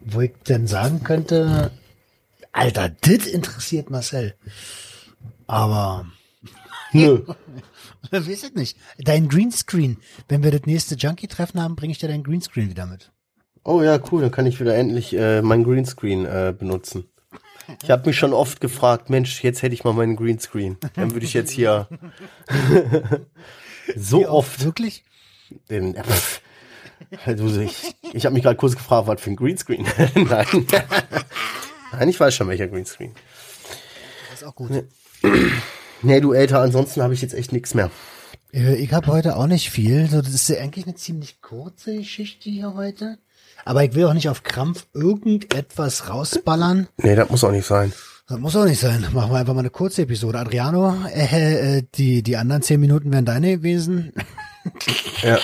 wo 0.00 0.20
ich 0.20 0.32
denn 0.46 0.66
sagen 0.66 1.02
könnte, 1.02 1.70
Alter, 2.52 2.88
das 2.88 3.26
interessiert 3.26 3.90
Marcel. 3.90 4.34
Aber, 5.46 6.06
Nö. 6.92 7.22
weiß 8.10 8.28
ich 8.28 8.54
nicht. 8.54 8.76
Dein 8.98 9.28
Greenscreen. 9.28 9.98
Wenn 10.28 10.42
wir 10.42 10.50
das 10.50 10.62
nächste 10.66 10.94
Junkie-Treffen 10.94 11.60
haben, 11.60 11.76
bringe 11.76 11.92
ich 11.92 11.98
dir 11.98 12.08
dein 12.08 12.22
Greenscreen 12.22 12.70
wieder 12.70 12.86
mit. 12.86 13.10
Oh 13.64 13.82
ja, 13.82 13.98
cool, 14.12 14.20
dann 14.20 14.30
kann 14.30 14.46
ich 14.46 14.60
wieder 14.60 14.74
endlich 14.74 15.16
äh, 15.16 15.40
mein 15.40 15.64
Greenscreen 15.64 16.26
äh, 16.26 16.54
benutzen. 16.56 17.08
Ich 17.82 17.90
habe 17.90 18.06
mich 18.06 18.18
schon 18.18 18.34
oft 18.34 18.60
gefragt, 18.60 19.08
Mensch, 19.08 19.42
jetzt 19.42 19.62
hätte 19.62 19.74
ich 19.74 19.84
mal 19.84 19.94
meinen 19.94 20.16
Greenscreen. 20.16 20.76
Dann 20.94 21.12
würde 21.12 21.24
ich 21.24 21.32
jetzt 21.32 21.50
hier 21.50 21.88
so 23.96 24.20
Wie 24.20 24.26
oft 24.26 24.62
Wirklich? 24.64 25.04
den. 25.70 25.94
Äh, 25.94 26.04
pff. 26.04 26.40
also 27.24 27.60
ich 27.60 27.96
ich 28.12 28.26
habe 28.26 28.34
mich 28.34 28.42
gerade 28.42 28.56
kurz 28.56 28.76
gefragt, 28.76 29.08
was 29.08 29.20
für 29.20 29.30
ein 29.30 29.36
Greenscreen. 29.36 29.86
Nein. 30.14 30.66
Nein, 31.92 32.08
ich 32.08 32.20
weiß 32.20 32.34
schon 32.34 32.48
welcher 32.48 32.68
Greenscreen. 32.68 33.14
Das 34.30 34.42
ist 34.42 34.46
auch 34.46 34.54
gut. 34.54 34.84
Nee, 36.04 36.20
du 36.20 36.32
älter, 36.32 36.60
ansonsten 36.60 37.02
habe 37.02 37.14
ich 37.14 37.22
jetzt 37.22 37.34
echt 37.34 37.52
nichts 37.52 37.74
mehr. 37.74 37.90
Äh, 38.52 38.74
Ich 38.76 38.92
habe 38.92 39.06
heute 39.08 39.36
auch 39.36 39.46
nicht 39.46 39.70
viel. 39.70 40.08
So, 40.08 40.20
das 40.20 40.34
ist 40.34 40.48
ja 40.48 40.56
eigentlich 40.58 40.86
eine 40.86 40.94
ziemlich 40.94 41.40
kurze 41.40 41.96
Geschichte 41.96 42.50
hier 42.50 42.74
heute. 42.74 43.18
Aber 43.64 43.82
ich 43.84 43.94
will 43.94 44.04
auch 44.06 44.14
nicht 44.14 44.28
auf 44.28 44.42
Krampf 44.42 44.86
irgendetwas 44.92 46.08
rausballern. 46.10 46.88
Nee, 46.98 47.14
das 47.16 47.30
muss 47.30 47.44
auch 47.44 47.50
nicht 47.52 47.66
sein. 47.66 47.92
Das 48.28 48.38
muss 48.38 48.56
auch 48.56 48.64
nicht 48.64 48.80
sein. 48.80 49.06
Machen 49.12 49.32
wir 49.32 49.38
einfach 49.38 49.54
mal 49.54 49.60
eine 49.60 49.70
kurze 49.70 50.02
Episode. 50.02 50.38
Adriano, 50.38 50.94
äh, 51.14 51.78
äh, 51.78 51.82
die, 51.94 52.22
die 52.22 52.36
anderen 52.36 52.62
zehn 52.62 52.80
Minuten 52.80 53.12
wären 53.12 53.24
deine 53.24 53.56
gewesen. 53.58 54.12
Ja. 55.22 55.38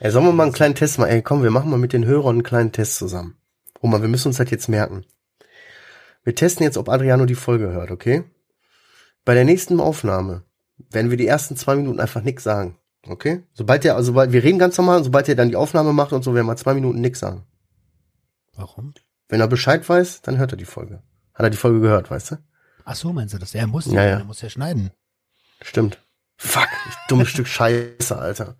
Ey, 0.00 0.10
sollen 0.10 0.26
wir 0.26 0.32
mal 0.32 0.44
einen 0.44 0.52
kleinen 0.52 0.74
Test 0.74 0.98
machen? 0.98 1.10
Ey, 1.10 1.22
komm, 1.22 1.42
wir 1.42 1.50
machen 1.50 1.70
mal 1.70 1.78
mit 1.78 1.92
den 1.92 2.04
Hörern 2.04 2.36
einen 2.36 2.42
kleinen 2.42 2.72
Test 2.72 2.96
zusammen. 2.96 3.36
Roman, 3.82 4.02
wir 4.02 4.08
müssen 4.08 4.28
uns 4.28 4.36
das 4.36 4.50
jetzt 4.50 4.68
merken. 4.68 5.04
Wir 6.24 6.34
testen 6.34 6.64
jetzt, 6.64 6.76
ob 6.76 6.88
Adriano 6.88 7.24
die 7.26 7.34
Folge 7.34 7.70
hört, 7.70 7.90
okay? 7.90 8.24
Bei 9.28 9.34
der 9.34 9.44
nächsten 9.44 9.78
Aufnahme 9.78 10.44
werden 10.90 11.10
wir 11.10 11.18
die 11.18 11.26
ersten 11.26 11.54
zwei 11.54 11.76
Minuten 11.76 12.00
einfach 12.00 12.22
nix 12.22 12.44
sagen. 12.44 12.78
Okay? 13.06 13.42
Sobald 13.52 13.84
der, 13.84 13.94
also 13.94 14.06
sobald, 14.06 14.32
wir 14.32 14.42
reden 14.42 14.58
ganz 14.58 14.78
normal, 14.78 14.96
und 14.96 15.04
sobald 15.04 15.28
er 15.28 15.34
dann 15.34 15.50
die 15.50 15.56
Aufnahme 15.56 15.92
macht 15.92 16.14
und 16.14 16.24
so, 16.24 16.34
werden 16.34 16.46
wir 16.46 16.56
zwei 16.56 16.72
Minuten 16.72 17.02
nix 17.02 17.18
sagen. 17.18 17.44
Warum? 18.54 18.94
Wenn 19.28 19.42
er 19.42 19.46
Bescheid 19.46 19.86
weiß, 19.86 20.22
dann 20.22 20.38
hört 20.38 20.54
er 20.54 20.56
die 20.56 20.64
Folge. 20.64 21.02
Hat 21.34 21.44
er 21.44 21.50
die 21.50 21.58
Folge 21.58 21.80
gehört, 21.80 22.10
weißt 22.10 22.30
du? 22.30 22.36
Ach 22.86 22.94
so, 22.94 23.12
meinst 23.12 23.34
du 23.34 23.38
das? 23.38 23.54
Er 23.54 23.66
muss 23.66 23.84
Ja, 23.84 24.02
ja, 24.02 24.18
er 24.20 24.24
muss 24.24 24.40
ja 24.40 24.48
schneiden. 24.48 24.92
Stimmt. 25.60 26.02
Fuck, 26.38 26.68
ich 26.88 26.94
dummes 27.10 27.28
Stück 27.28 27.48
Scheiße, 27.48 28.16
Alter. 28.16 28.56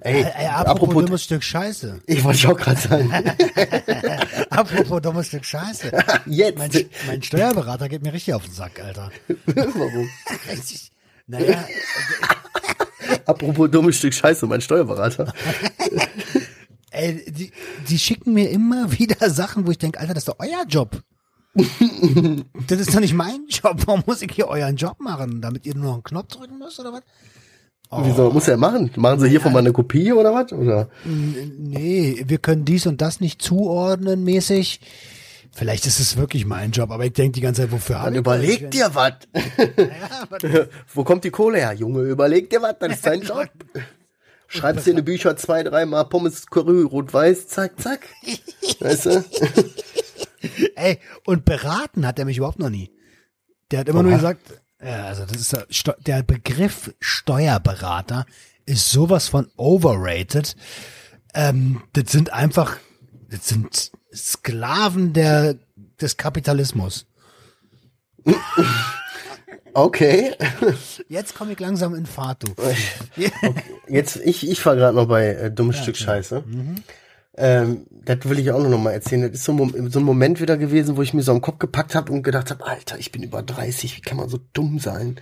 Ey, 0.00 0.22
äh, 0.22 0.46
apropos, 0.46 0.88
apropos, 0.88 1.04
dummes 1.04 1.24
Stück 1.24 1.42
Scheiße. 1.42 2.00
ich 2.06 2.24
wollte 2.24 2.48
auch 2.48 2.56
gerade 2.56 2.80
sagen. 2.80 3.10
apropos 4.50 5.02
dummes 5.02 5.26
Stück 5.26 5.44
Scheiße. 5.44 5.92
Jetzt. 6.26 6.58
Mein, 6.58 6.70
mein 7.06 7.22
Steuerberater 7.22 7.88
geht 7.88 8.02
mir 8.02 8.12
richtig 8.12 8.34
auf 8.34 8.44
den 8.44 8.52
Sack, 8.52 8.80
Alter. 8.82 9.10
Warum? 9.46 10.08
Richtig. 10.50 10.90
Naja, 11.26 11.64
Apropos 13.26 13.70
dummes 13.70 13.96
Stück 13.96 14.14
Scheiße, 14.14 14.46
mein 14.46 14.60
Steuerberater. 14.60 15.32
ey, 16.90 17.24
die, 17.30 17.52
die 17.88 17.98
schicken 17.98 18.32
mir 18.34 18.50
immer 18.50 18.90
wieder 18.98 19.30
Sachen, 19.30 19.66
wo 19.66 19.70
ich 19.70 19.78
denke, 19.78 20.00
Alter, 20.00 20.14
das 20.14 20.22
ist 20.22 20.28
doch 20.28 20.38
euer 20.38 20.64
Job. 20.66 21.02
das 21.54 22.80
ist 22.80 22.94
doch 22.94 23.00
nicht 23.00 23.14
mein 23.14 23.46
Job. 23.48 23.82
Warum 23.86 24.02
muss 24.06 24.22
ich 24.22 24.32
hier 24.32 24.48
euren 24.48 24.76
Job 24.76 25.00
machen? 25.00 25.40
Damit 25.40 25.66
ihr 25.66 25.74
nur 25.74 25.84
noch 25.84 25.94
einen 25.94 26.02
Knopf 26.04 26.28
drücken 26.28 26.58
müsst 26.58 26.78
oder 26.80 26.92
was? 26.92 27.02
Wieso, 27.92 28.28
was 28.28 28.32
muss 28.34 28.48
er 28.48 28.56
machen? 28.56 28.90
Machen 28.96 29.18
sie 29.20 29.28
hiervon 29.28 29.52
mal 29.52 29.58
eine 29.58 29.72
Kopie 29.72 30.12
oder 30.12 30.32
was? 30.32 30.52
Oder? 30.52 30.88
Nee, 31.04 32.22
wir 32.26 32.38
können 32.38 32.64
dies 32.64 32.86
und 32.86 33.00
das 33.00 33.20
nicht 33.20 33.42
zuordnen 33.42 34.22
mäßig. 34.22 34.80
Vielleicht 35.52 35.84
ist 35.86 35.98
es 35.98 36.16
wirklich 36.16 36.46
mein 36.46 36.70
Job, 36.70 36.92
aber 36.92 37.04
ich 37.06 37.12
denke 37.12 37.32
die 37.32 37.40
ganze 37.40 37.62
Zeit, 37.62 37.72
wofür 37.72 37.96
Dann 37.96 38.12
ich 38.12 38.20
überleg 38.20 38.60
das? 38.60 38.70
dir 38.70 38.94
was. 38.94 39.14
Ja, 40.42 40.66
Wo 40.94 41.02
kommt 41.02 41.24
die 41.24 41.30
Kohle 41.30 41.58
her? 41.58 41.72
Junge, 41.72 42.02
überleg 42.02 42.48
dir 42.50 42.62
was, 42.62 42.76
das 42.78 42.92
ist 42.92 43.06
dein 43.06 43.22
Job. 43.22 43.48
Schreibst 44.46 44.86
dir 44.86 44.90
in 44.90 44.96
die 44.96 45.02
Bücher 45.02 45.36
zwei, 45.36 45.64
dreimal 45.64 46.04
Pommes, 46.04 46.46
Curry, 46.46 46.82
Rot-Weiß, 46.82 47.48
zack, 47.48 47.80
zack. 47.80 48.06
Weißt 48.78 49.06
du? 49.06 49.24
Ey, 50.76 50.98
und 51.26 51.44
beraten 51.44 52.06
hat 52.06 52.18
er 52.20 52.24
mich 52.24 52.36
überhaupt 52.38 52.58
noch 52.60 52.70
nie. 52.70 52.90
Der 53.72 53.80
hat 53.80 53.88
immer 53.88 54.02
nur 54.02 54.12
Oha. 54.12 54.18
gesagt, 54.18 54.42
ja, 54.50 54.56
also 54.80 55.24
das 55.24 55.36
ist 55.36 55.94
der, 56.06 56.22
Begriff 56.22 56.94
Steuerberater 57.00 58.26
ist 58.66 58.90
sowas 58.90 59.28
von 59.28 59.50
overrated. 59.56 60.56
Ähm, 61.34 61.82
das 61.92 62.10
sind 62.12 62.32
einfach, 62.32 62.76
das 63.28 63.48
sind 63.48 63.92
Sklaven 64.12 65.12
der 65.12 65.56
des 66.00 66.16
Kapitalismus. 66.16 67.06
Okay. 69.72 70.34
Jetzt 71.08 71.34
komme 71.36 71.52
ich 71.52 71.60
langsam 71.60 71.94
in 71.94 72.06
Fahrt, 72.06 72.42
du. 72.42 72.54
Jetzt, 73.88 74.16
ich, 74.16 74.48
ich 74.48 74.64
war 74.66 74.76
gerade 74.76 74.96
noch 74.96 75.06
bei 75.06 75.28
äh, 75.28 75.50
dummes 75.50 75.78
Stück 75.78 75.96
Scheiße. 75.96 76.42
Ähm, 77.42 77.86
das 77.90 78.18
will 78.28 78.38
ich 78.38 78.50
auch 78.50 78.62
noch 78.62 78.78
mal 78.78 78.92
erzählen. 78.92 79.22
Das 79.22 79.32
ist 79.32 79.44
so 79.44 79.52
ein, 79.52 79.90
so 79.90 79.98
ein 79.98 80.04
Moment 80.04 80.42
wieder 80.42 80.58
gewesen, 80.58 80.98
wo 80.98 81.02
ich 81.02 81.14
mir 81.14 81.22
so 81.22 81.32
am 81.32 81.40
Kopf 81.40 81.58
gepackt 81.58 81.94
habe 81.94 82.12
und 82.12 82.22
gedacht 82.22 82.50
habe, 82.50 82.66
Alter, 82.66 82.98
ich 82.98 83.12
bin 83.12 83.22
über 83.22 83.42
30, 83.42 83.96
wie 83.96 84.00
kann 84.02 84.18
man 84.18 84.28
so 84.28 84.38
dumm 84.52 84.78
sein? 84.78 85.16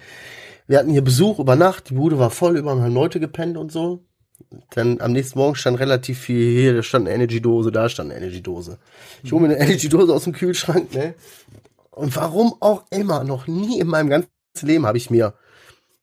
Wir 0.66 0.78
hatten 0.78 0.90
hier 0.90 1.02
Besuch 1.02 1.38
über 1.38 1.54
Nacht, 1.54 1.90
die 1.90 1.94
Bude 1.94 2.18
war 2.18 2.31
voll, 2.31 2.59
überall 2.59 2.83
haben 2.83 2.92
Leute 2.92 3.20
gepennt 3.20 3.57
und 3.57 3.70
so. 3.70 4.04
Dann 4.70 5.00
am 5.00 5.12
nächsten 5.12 5.38
Morgen 5.38 5.54
stand 5.54 5.78
relativ 5.78 6.18
viel, 6.18 6.61
hier 6.61 6.74
da 6.74 6.83
stand 6.83 7.07
eine 7.07 7.14
Energy-Dose, 7.14 7.70
da 7.70 7.88
stand 7.88 8.11
eine 8.11 8.20
Energy-Dose. 8.20 8.78
Ich 9.22 9.33
hole 9.33 9.46
mir 9.46 9.54
eine 9.54 9.64
Energy-Dose 9.64 10.12
aus 10.12 10.24
dem 10.24 10.33
Kühlschrank, 10.33 10.92
ne? 10.94 11.14
Und 11.92 12.16
warum 12.16 12.54
auch 12.61 12.85
immer, 12.90 13.22
noch 13.22 13.46
nie 13.46 13.78
in 13.78 13.87
meinem 13.87 14.09
ganzen 14.09 14.28
Leben 14.62 14.87
habe 14.87 14.98
ich 14.98 15.11
mir 15.11 15.35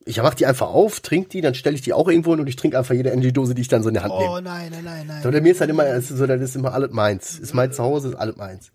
ich 0.05 0.21
mach 0.21 0.35
die 0.35 0.45
einfach 0.45 0.67
auf, 0.67 0.99
trink 0.99 1.29
die, 1.31 1.41
dann 1.41 1.55
stelle 1.55 1.75
ich 1.75 1.81
die 1.81 1.91
auch 1.93 2.07
irgendwo 2.07 2.31
hin 2.31 2.39
und 2.39 2.47
ich 2.47 2.55
trinke 2.55 2.77
einfach 2.77 2.93
jede 2.93 3.09
Energy-Dose, 3.09 3.55
die 3.55 3.61
ich 3.61 3.67
dann 3.67 3.81
so 3.81 3.89
in 3.89 3.95
der 3.95 4.03
Hand 4.03 4.13
nehme. 4.17 4.31
Oh 4.31 4.39
nein, 4.39 4.71
nein, 4.71 4.83
nein, 4.83 5.07
nein. 5.07 5.23
So, 5.23 5.31
bei 5.31 5.41
mir 5.41 5.51
ist 5.51 5.61
halt 5.61 5.69
immer, 5.71 5.99
so, 5.99 6.27
das 6.27 6.41
ist 6.41 6.55
immer 6.55 6.73
alles 6.73 6.91
meins. 6.91 7.39
Ist 7.39 7.53
mein 7.53 7.73
Zuhause, 7.73 8.09
ist 8.09 8.15
alles 8.15 8.35
meins. 8.35 8.71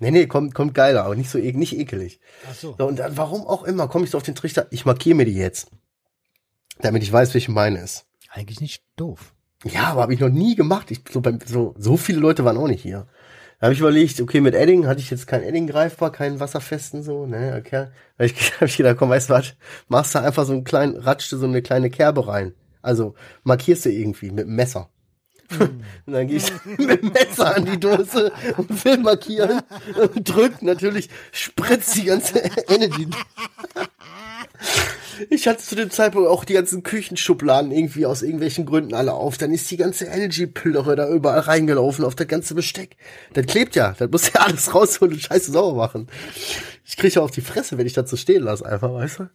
Nee, 0.00 0.10
nee, 0.10 0.26
kommt, 0.26 0.54
kommt 0.54 0.74
geiler, 0.74 1.04
aber 1.04 1.16
nicht 1.16 1.30
so, 1.30 1.38
e- 1.38 1.52
nicht 1.52 1.76
ekelig. 1.76 2.20
Ach 2.48 2.54
so. 2.54 2.74
So, 2.78 2.86
und 2.86 2.98
dann, 2.98 3.16
warum 3.16 3.46
auch 3.46 3.64
immer, 3.64 3.88
komme 3.88 4.04
ich 4.04 4.10
so 4.10 4.18
auf 4.18 4.22
den 4.22 4.34
Trichter, 4.34 4.66
ich 4.70 4.84
markiere 4.84 5.16
mir 5.16 5.24
die 5.24 5.34
jetzt. 5.34 5.68
Damit 6.80 7.02
ich 7.02 7.12
weiß, 7.12 7.34
welche 7.34 7.50
meine 7.50 7.80
ist. 7.80 8.04
Eigentlich 8.30 8.60
nicht 8.60 8.84
doof. 8.96 9.34
Ja, 9.64 9.84
aber 9.88 10.02
habe 10.02 10.14
ich 10.14 10.20
noch 10.20 10.28
nie 10.28 10.54
gemacht. 10.54 10.90
Ich, 10.90 11.00
so, 11.10 11.20
beim, 11.20 11.40
so, 11.44 11.74
so 11.78 11.96
viele 11.96 12.20
Leute 12.20 12.44
waren 12.44 12.56
auch 12.58 12.68
nicht 12.68 12.82
hier. 12.82 13.08
Da 13.58 13.66
habe 13.66 13.74
ich 13.74 13.80
überlegt, 13.80 14.20
okay, 14.20 14.40
mit 14.40 14.54
Edding 14.54 14.86
hatte 14.86 15.00
ich 15.00 15.10
jetzt 15.10 15.26
kein 15.26 15.42
Edding 15.42 15.66
greifbar, 15.66 16.12
keinen 16.12 16.38
wasserfesten 16.38 17.02
so, 17.02 17.26
ne, 17.26 17.56
okay. 17.58 17.88
Da 18.16 18.24
hab 18.24 18.30
ich, 18.30 18.52
hab 18.60 18.68
ich 18.68 18.76
gedacht, 18.76 18.96
komm, 18.98 19.10
weißt 19.10 19.30
du 19.30 19.34
was, 19.34 19.54
machst 19.88 20.14
du 20.14 20.20
einfach 20.20 20.44
so 20.44 20.52
einen 20.52 20.64
kleinen, 20.64 20.96
ratschte 20.96 21.36
so 21.38 21.46
eine 21.46 21.60
kleine 21.60 21.90
Kerbe 21.90 22.28
rein. 22.28 22.54
Also 22.82 23.14
markierst 23.42 23.86
du 23.86 23.90
irgendwie 23.90 24.30
mit 24.30 24.46
dem 24.46 24.54
Messer. 24.54 24.90
und 25.58 26.12
dann 26.12 26.28
gehst 26.28 26.52
du 26.64 26.82
mit 26.84 27.02
dem 27.02 27.10
Messer 27.10 27.56
an 27.56 27.64
die 27.64 27.80
Dose 27.80 28.30
und 28.56 28.84
will 28.84 28.98
markieren 28.98 29.62
und 29.96 30.28
drückt 30.28 30.62
natürlich, 30.62 31.08
spritzt 31.32 31.96
die 31.96 32.04
ganze 32.04 32.38
Energy. 32.68 33.08
Ich 35.30 35.48
hatte 35.48 35.62
zu 35.62 35.74
dem 35.74 35.90
Zeitpunkt 35.90 36.28
auch 36.28 36.44
die 36.44 36.54
ganzen 36.54 36.82
Küchenschubladen 36.82 37.70
irgendwie 37.70 38.06
aus 38.06 38.22
irgendwelchen 38.22 38.66
Gründen 38.66 38.94
alle 38.94 39.12
auf. 39.12 39.38
Dann 39.38 39.52
ist 39.52 39.70
die 39.70 39.76
ganze 39.76 40.06
Energy-Plörre 40.06 40.96
da 40.96 41.08
überall 41.08 41.40
reingelaufen 41.40 42.04
auf 42.04 42.14
das 42.14 42.28
ganze 42.28 42.54
Besteck. 42.54 42.96
Das 43.32 43.46
klebt 43.46 43.76
ja. 43.76 43.94
Das 43.98 44.10
muss 44.10 44.32
ja 44.32 44.40
alles 44.40 44.74
rausholen 44.74 45.14
und 45.14 45.20
scheiße 45.20 45.52
sauber 45.52 45.76
machen. 45.76 46.08
Ich 46.84 46.96
kriege 46.96 47.14
ja 47.14 47.22
auf 47.22 47.30
die 47.30 47.40
Fresse, 47.40 47.78
wenn 47.78 47.86
ich 47.86 47.92
das 47.92 48.08
so 48.10 48.16
stehen 48.16 48.42
lasse, 48.42 48.64
einfach, 48.64 48.92
weißt 48.92 49.20
du? 49.20 49.30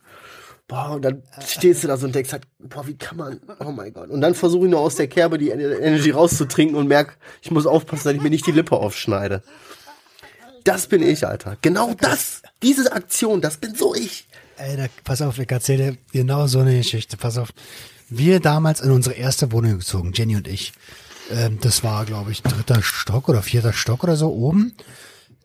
Boah, 0.67 0.91
und 0.91 1.01
dann 1.03 1.23
stehst 1.45 1.83
du 1.83 1.87
da 1.89 1.97
so 1.97 2.05
und 2.05 2.15
denkst 2.15 2.31
halt, 2.31 2.43
boah, 2.57 2.87
wie 2.87 2.97
kann 2.97 3.17
man, 3.17 3.41
oh 3.59 3.71
mein 3.71 3.93
Gott. 3.93 4.09
Und 4.09 4.21
dann 4.21 4.33
versuche 4.33 4.65
ich 4.65 4.71
nur 4.71 4.79
aus 4.79 4.95
der 4.95 5.07
Kerbe 5.07 5.37
die 5.37 5.51
Ener- 5.51 5.79
Energy 5.79 6.11
rauszutrinken 6.11 6.77
und 6.77 6.87
merk, 6.87 7.17
ich 7.41 7.51
muss 7.51 7.65
aufpassen, 7.65 8.05
dass 8.05 8.13
ich 8.13 8.21
mir 8.21 8.29
nicht 8.29 8.47
die 8.47 8.53
Lippe 8.53 8.77
aufschneide. 8.77 9.43
Das 10.63 10.87
bin 10.87 11.03
ich, 11.03 11.27
Alter. 11.27 11.57
Genau 11.61 11.93
das. 11.99 12.41
Diese 12.61 12.93
Aktion, 12.93 13.41
das 13.41 13.57
bin 13.57 13.75
so 13.75 13.93
ich. 13.93 14.27
Ey, 14.57 14.77
da, 14.77 14.85
pass 15.03 15.21
auf, 15.21 15.39
ich 15.39 15.49
erzähle 15.51 15.93
dir 15.93 15.97
genau 16.11 16.47
so 16.47 16.59
eine 16.59 16.77
Geschichte. 16.77 17.17
Pass 17.17 17.37
auf. 17.37 17.49
Wir 18.09 18.39
damals 18.39 18.81
in 18.81 18.91
unsere 18.91 19.15
erste 19.15 19.51
Wohnung 19.51 19.79
gezogen, 19.79 20.11
Jenny 20.13 20.35
und 20.35 20.47
ich. 20.47 20.73
Ähm, 21.31 21.57
das 21.61 21.83
war, 21.83 22.05
glaube 22.05 22.31
ich, 22.31 22.43
dritter 22.43 22.81
Stock 22.83 23.29
oder 23.29 23.41
vierter 23.41 23.73
Stock 23.73 24.03
oder 24.03 24.15
so 24.15 24.31
oben. 24.31 24.73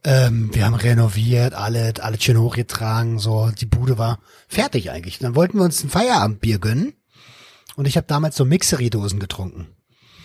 Ähm, 0.05 0.55
wir 0.55 0.65
haben 0.65 0.75
renoviert, 0.75 1.55
alle, 1.55 1.95
alle 2.01 2.21
schön 2.21 2.39
hochgetragen, 2.39 3.19
so. 3.19 3.51
Die 3.59 3.67
Bude 3.67 3.99
war 3.99 4.19
fertig 4.49 4.91
eigentlich. 4.91 5.19
Dann 5.19 5.35
wollten 5.35 5.59
wir 5.59 5.65
uns 5.65 5.83
ein 5.83 5.91
Feierabendbier 5.91 6.59
gönnen. 6.59 6.93
Und 7.77 7.87
ich 7.87 7.97
habe 7.97 8.07
damals 8.07 8.37
so 8.37 8.45
Mixery-Dosen 8.45 9.21
getrunken. 9.21 9.69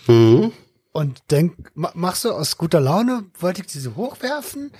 Mhm. 0.06 0.52
Und 0.92 1.22
denk, 1.30 1.70
ma- 1.74 1.92
machst 1.94 2.24
du 2.24 2.32
aus 2.32 2.58
guter 2.58 2.80
Laune, 2.80 3.24
wollte 3.38 3.62
ich 3.62 3.66
diese 3.68 3.96
hochwerfen 3.96 4.70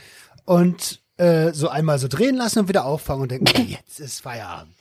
und 0.44 1.00
äh, 1.16 1.52
so 1.52 1.68
einmal 1.68 1.98
so 1.98 2.08
drehen 2.08 2.36
lassen 2.36 2.60
und 2.60 2.68
wieder 2.68 2.84
auffangen 2.84 3.22
und 3.22 3.30
denken, 3.30 3.66
jetzt 3.68 4.00
ist 4.00 4.20
Feierabend. 4.20 4.74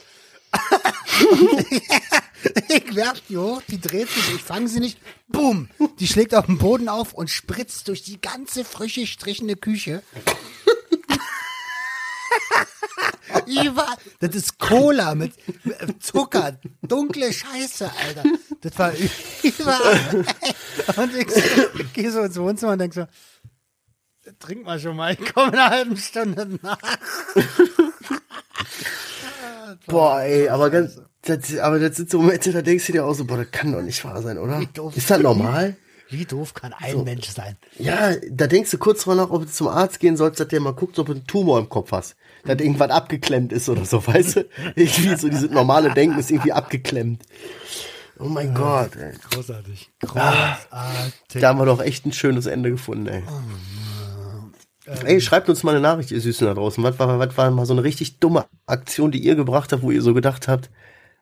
ich 2.70 2.96
werf 2.96 3.22
die 3.28 3.38
hoch, 3.38 3.62
die 3.68 3.82
dreht 3.82 4.10
sich, 4.10 4.36
ich 4.36 4.42
fange 4.42 4.68
sie 4.68 4.80
nicht, 4.80 5.00
boom, 5.28 5.70
die 6.00 6.08
schlägt 6.08 6.36
auf 6.36 6.46
den 6.46 6.60
Boden 6.60 6.90
auf 6.90 7.14
und 7.14 7.30
spritzt 7.30 7.88
durch 7.88 8.04
die 8.04 8.22
ganze 8.22 8.66
frische, 8.66 9.08
strichende 9.08 9.56
Küche. 9.56 10.04
Überall. 13.48 13.98
Das 14.20 14.36
ist 14.36 14.60
Cola 14.60 15.16
mit, 15.16 15.34
Zucker, 16.00 16.60
dunkle 16.82 17.34
Scheiße, 17.34 17.92
Alter. 17.92 18.24
Das 18.62 18.78
war 18.78 18.94
überall. 19.44 20.26
Und 20.96 21.16
ich 21.16 21.32
so, 21.32 21.42
gehe 21.94 22.12
so 22.12 22.22
ins 22.22 22.38
Wohnzimmer 22.38 22.74
und 22.74 22.80
denk 22.80 22.94
so, 22.94 23.08
trink 24.44 24.66
mal 24.66 24.80
schon 24.80 24.96
mal, 24.96 25.14
ich 25.14 25.34
komme 25.34 25.50
in 25.50 25.56
einer 25.56 25.70
halben 25.70 25.98
Stunde 25.98 26.60
nach. 26.62 26.78
Boah, 29.88 30.22
ey, 30.22 30.50
aber 30.50 30.70
ganz, 30.70 31.00
das, 31.24 31.58
aber 31.58 31.80
das 31.80 31.96
sind 31.96 32.10
so 32.10 32.20
Momente, 32.20 32.52
da 32.52 32.62
denkst 32.62 32.86
du 32.88 32.92
dir 32.92 33.06
auch 33.06 33.14
so, 33.14 33.26
boah, 33.26 33.38
das 33.38 33.52
kann 33.52 33.72
doch 33.72 33.82
nicht 33.82 34.04
wahr 34.06 34.22
sein, 34.22 34.38
oder? 34.38 34.62
Ist 34.96 35.10
das 35.10 35.20
normal? 35.20 35.76
Wie 36.10 36.26
doof 36.26 36.54
kann 36.54 36.74
ein 36.74 37.04
Mensch 37.04 37.30
sein? 37.30 37.58
Ja, 37.80 38.14
da 38.30 38.48
denkst 38.48 38.70
du 38.72 38.78
kurz 38.78 39.04
drüber 39.04 39.16
nach, 39.16 39.32
ob 39.32 39.44
du 39.44 39.52
zum 39.52 39.68
Arzt 39.68 40.00
gehen 40.00 40.16
sollst, 40.16 40.40
dass 40.40 40.48
der 40.48 40.60
mal 40.60 40.74
guckt, 40.74 41.00
ob 41.00 41.08
du 41.08 41.14
einen 41.14 41.26
Tumor 41.26 41.60
im 41.60 41.70
Kopf 41.70 41.92
hast. 41.92 42.16
Dass 42.46 42.60
irgendwas 42.60 42.92
abgeklemmt 42.92 43.52
ist 43.52 43.70
oder 43.70 43.86
so, 43.86 44.06
weißt 44.08 44.36
du? 44.36 44.46
Irgendwie 44.76 45.16
so 45.16 45.30
dieses 45.30 45.50
normale 45.50 45.94
Denken 45.94 46.20
ist 46.20 46.30
irgendwie 46.30 46.52
abgeklemmt. 46.52 47.24
Oh 48.20 48.26
mein 48.26 48.54
Gott, 48.54 48.96
ey. 48.96 49.14
Großartig. 49.32 49.90
Großartig. 50.02 51.42
Da 51.42 51.48
haben 51.48 51.60
wir 51.60 51.66
doch 51.66 51.82
echt 51.82 52.06
ein 52.06 52.14
schönes 52.14 52.46
Ende 52.46 52.70
gefunden, 52.70 53.08
ey. 53.08 53.24
Ey, 54.86 55.22
schreibt 55.22 55.50
uns 55.50 55.64
mal 55.64 55.72
eine 55.72 55.80
Nachricht, 55.80 56.12
ihr 56.12 56.20
Süßen 56.20 56.46
da 56.46 56.54
draußen. 56.54 56.84
Was 56.84 57.00
war, 57.00 57.20
was 57.20 57.38
war 57.38 57.52
mal 57.52 57.66
so 57.66 57.74
eine 57.74 57.84
richtig 57.84 58.20
dumme 58.20 58.46
Aktion, 58.66 59.12
die 59.12 59.20
ihr 59.20 59.36
gebracht 59.36 59.72
habt, 59.72 59.82
wo 59.82 59.92
ihr 59.92 60.02
so 60.02 60.14
gedacht 60.14 60.48
habt, 60.48 60.70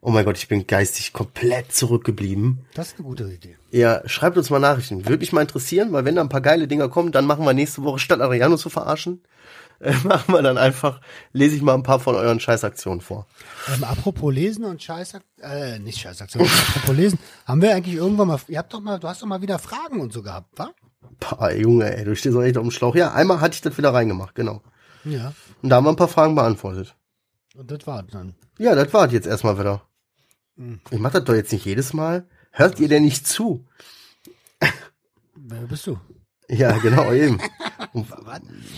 oh 0.02 0.10
mein 0.10 0.26
Gott, 0.26 0.38
ich 0.38 0.48
bin 0.48 0.66
geistig 0.66 1.14
komplett 1.14 1.72
zurückgeblieben. 1.72 2.66
Das 2.74 2.90
ist 2.90 2.96
eine 2.96 3.08
gute 3.08 3.24
Idee. 3.26 3.56
Ja, 3.70 4.02
schreibt 4.08 4.38
uns 4.38 4.50
mal 4.50 4.60
Nachrichten. 4.60 5.06
Würde 5.06 5.20
mich 5.20 5.32
mal 5.32 5.42
interessieren, 5.42 5.94
weil 5.94 6.06
wenn 6.06 6.16
da 6.16 6.22
ein 6.22 6.30
paar 6.30 6.42
geile 6.42 6.68
Dinger 6.68 6.90
kommen, 6.90 7.12
dann 7.12 7.26
machen 7.26 7.46
wir 7.46 7.54
nächste 7.54 7.84
Woche, 7.84 8.00
statt 8.00 8.20
Adriano 8.20 8.58
zu 8.58 8.70
verarschen, 8.70 9.22
äh, 9.80 9.94
machen 10.04 10.34
wir 10.34 10.42
dann 10.42 10.58
einfach, 10.58 11.00
lese 11.32 11.56
ich 11.56 11.62
mal 11.62 11.76
ein 11.76 11.84
paar 11.84 12.00
von 12.00 12.16
euren 12.16 12.40
Scheißaktionen 12.40 13.02
vor. 13.02 13.28
Ähm, 13.74 13.84
apropos 13.84 14.34
Lesen 14.34 14.66
und 14.66 14.82
Scheißak 14.82 15.24
äh, 15.42 15.80
nicht 15.80 16.00
Scheißaktion, 16.00 16.48
apropos 16.70 16.96
Lesen, 16.96 17.20
haben 17.46 17.62
wir 17.62 17.76
eigentlich 17.76 17.96
irgendwann 17.96 18.28
mal, 18.28 18.40
ihr 18.48 18.58
habt 18.58 18.74
doch 18.74 18.82
mal, 18.82 19.00
du 19.00 19.08
hast 19.08 19.22
doch 19.22 19.28
mal 19.28 19.42
wieder 19.42 19.60
Fragen 19.60 20.00
und 20.02 20.14
so 20.14 20.22
gehabt, 20.22 20.48
wa? 20.58 20.72
Pah, 21.20 21.52
Junge, 21.52 21.96
ey, 21.96 22.04
du 22.04 22.16
stehst 22.16 22.36
doch 22.36 22.42
echt 22.42 22.58
auf 22.58 22.64
dem 22.64 22.72
Schlauch. 22.72 22.96
Ja, 22.96 23.14
einmal 23.14 23.42
hatte 23.42 23.56
ich 23.56 23.62
das 23.62 23.78
wieder 23.78 23.94
reingemacht, 23.94 24.36
genau. 24.36 24.62
Ja. 25.04 25.34
Und 25.62 25.70
da 25.70 25.78
haben 25.78 25.86
wir 25.86 25.92
ein 25.92 25.96
paar 25.96 26.08
Fragen 26.08 26.36
beantwortet. 26.36 26.96
Und 27.56 27.70
das 27.70 27.86
war 27.86 28.04
dann. 28.04 28.36
Ja, 28.58 28.76
das 28.76 28.94
war 28.94 29.10
jetzt 29.12 29.28
erstmal 29.28 29.60
wieder. 29.60 29.82
Ich 30.90 31.00
mach 31.00 31.12
das 31.12 31.24
doch 31.24 31.34
jetzt 31.34 31.52
nicht 31.52 31.66
jedes 31.66 31.94
Mal. 31.94 32.26
Hört 32.52 32.80
ihr 32.80 32.88
denn 32.88 33.04
nicht 33.04 33.28
zu? 33.28 33.66
Wer 35.36 35.62
bist 35.62 35.88
du? 35.88 36.00
Ja, 36.48 36.78
genau, 36.78 37.12
eben. 37.14 37.40
Und 37.94 38.08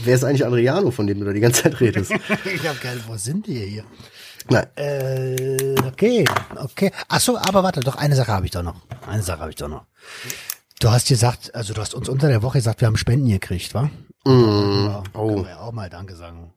wer 0.04 0.16
ist 0.16 0.24
eigentlich 0.24 0.46
Adriano, 0.46 0.92
von 0.92 1.08
dem 1.08 1.20
du 1.20 1.26
da 1.26 1.34
die 1.34 1.40
ganze 1.40 1.64
Zeit 1.64 1.80
redest? 1.80 2.12
ich 2.46 2.68
hab 2.68 2.80
keine, 2.82 3.02
wo 3.08 3.18
sind 3.18 3.48
die 3.48 3.60
hier? 3.60 3.84
Nein. 4.50 4.68
Äh, 4.76 5.76
okay, 5.86 6.26
okay. 6.56 6.92
Ach 7.08 7.20
so, 7.20 7.38
aber 7.38 7.64
warte, 7.64 7.80
doch 7.82 7.96
eine 7.96 8.16
Sache 8.16 8.32
habe 8.32 8.46
ich 8.46 8.52
doch 8.52 8.64
noch. 8.64 8.76
Eine 9.08 9.24
Sache 9.24 9.40
habe 9.40 9.50
ich 9.50 9.56
doch 9.56 9.68
noch. 9.68 9.86
Du 10.84 10.92
hast 10.92 11.08
gesagt, 11.08 11.56
also 11.56 11.74
du 11.74 11.80
hast 11.80 11.94
uns 11.96 12.10
unter 12.10 12.28
der 12.28 12.42
Woche 12.44 12.58
gesagt, 12.58 12.82
wir 12.82 12.88
haben 12.88 12.98
Spenden 12.98 13.30
gekriegt, 13.30 13.74
wa? 13.74 13.90
Ja, 14.26 15.02
Oh. 15.14 15.28
Können 15.28 15.44
wir 15.46 15.50
ja 15.52 15.60
auch 15.62 15.72
mal 15.72 15.90
Danke 15.90 16.14
sagen. 16.14 16.54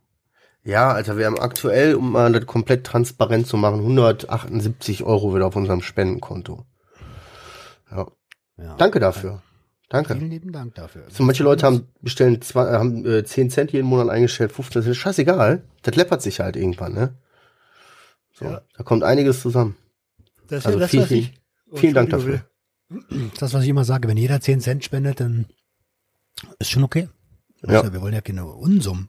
Ja, 0.65 0.91
Alter, 0.91 1.17
wir 1.17 1.27
haben 1.27 1.39
aktuell, 1.39 1.95
um 1.95 2.11
mal 2.11 2.33
das 2.33 2.45
komplett 2.45 2.83
transparent 2.85 3.47
zu 3.47 3.57
machen, 3.57 3.79
178 3.79 5.05
Euro 5.05 5.33
wieder 5.33 5.47
auf 5.47 5.55
unserem 5.55 5.81
Spendenkonto. 5.81 6.67
Ja. 7.89 8.09
Ja. 8.57 8.75
Danke 8.75 8.99
dafür. 8.99 9.43
Danke. 9.91 10.17
Vielen 10.17 10.29
lieben 10.29 10.51
Dank 10.51 10.75
dafür. 10.75 11.05
So, 11.09 11.23
manche 11.23 11.45
Leute 11.45 11.65
haben 11.65 11.87
bestellen 12.01 12.43
zwei, 12.43 12.73
haben 12.73 13.07
äh, 13.07 13.23
10 13.25 13.51
Cent 13.51 13.71
jeden 13.71 13.87
Monat 13.87 14.09
eingestellt, 14.09 14.51
15 14.51 14.83
Cent, 14.83 14.97
scheißegal. 14.97 15.63
Das 15.83 15.95
läppert 15.95 16.23
sich 16.23 16.41
halt 16.41 16.57
irgendwann, 16.57 16.95
ne? 16.95 17.15
So, 18.33 18.47
Ja. 18.47 18.63
da 18.77 18.83
kommt 18.83 19.05
einiges 19.05 19.41
zusammen. 19.41 19.77
Das 20.49 20.59
ist 20.59 20.67
Also 20.67 20.81
das, 20.81 20.91
vielen, 20.91 21.05
was 21.05 21.11
ich, 21.13 21.41
vielen, 21.75 21.95
Dank 21.95 22.11
dafür. 22.11 22.41
Das, 23.39 23.53
was 23.53 23.63
ich 23.65 23.69
immer 23.69 23.85
sage, 23.85 24.07
wenn 24.09 24.17
jeder 24.17 24.41
10 24.41 24.61
Cent 24.61 24.85
spendet, 24.85 25.21
dann 25.21 25.47
ist 26.59 26.71
schon 26.71 26.85
okay. 26.85 27.09
Ja. 27.67 27.81
Also, 27.81 27.93
wir 27.93 28.01
wollen 28.01 28.15
ja 28.15 28.21
keine 28.21 28.47
Unsummen. 28.47 29.09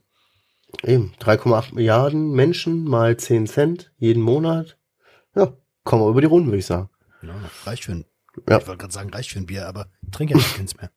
Eben, 0.84 1.14
3,8 1.20 1.76
Milliarden 1.76 2.32
Menschen 2.32 2.84
mal 2.86 3.18
10 3.18 3.48
Cent 3.48 3.92
jeden 3.98 4.22
Monat. 4.24 4.78
Ja, 5.36 5.54
kommen 5.84 6.04
wir 6.04 6.10
über 6.10 6.22
die 6.22 6.28
Runden, 6.28 6.48
würde 6.48 6.58
ich 6.60 6.66
sagen. 6.66 6.90
Ja, 7.22 7.36
reicht 7.66 7.86
für 7.86 7.92
ein, 7.94 8.06
Ja. 8.50 8.58
ich 8.58 8.68
wollte 8.68 8.80
gerade 8.80 8.94
sagen, 8.94 9.10
reicht 9.12 9.32
für 9.32 9.40
ein 9.40 9.46
Bier, 9.46 9.68
aber 9.68 9.88
trinke 10.12 10.38
ja 10.38 10.44
keins 10.56 10.76
mehr. 10.78 10.92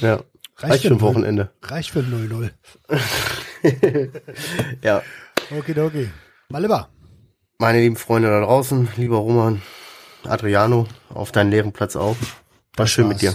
Ja, 0.00 0.20
reicht 0.58 0.82
für 0.86 0.94
ein 0.94 1.00
Wochenende. 1.00 1.52
Reicht 1.62 1.90
für 1.90 2.00
ein 2.00 2.10
0-0. 2.10 2.50
Ja, 4.82 5.02
Okidoki. 5.56 6.10
Mal 6.50 6.60
lieber. 6.62 6.88
meine 7.58 7.80
lieben 7.80 7.96
Freunde 7.96 8.28
da 8.28 8.40
draußen, 8.40 8.88
lieber 8.96 9.16
Roman, 9.16 9.62
Adriano, 10.26 10.86
auf 11.10 11.32
deinen 11.32 11.50
leeren 11.50 11.72
Platz 11.72 11.96
auf. 11.96 12.42
War 12.76 12.86
schön 12.86 13.08
mit 13.08 13.22
dir. 13.22 13.34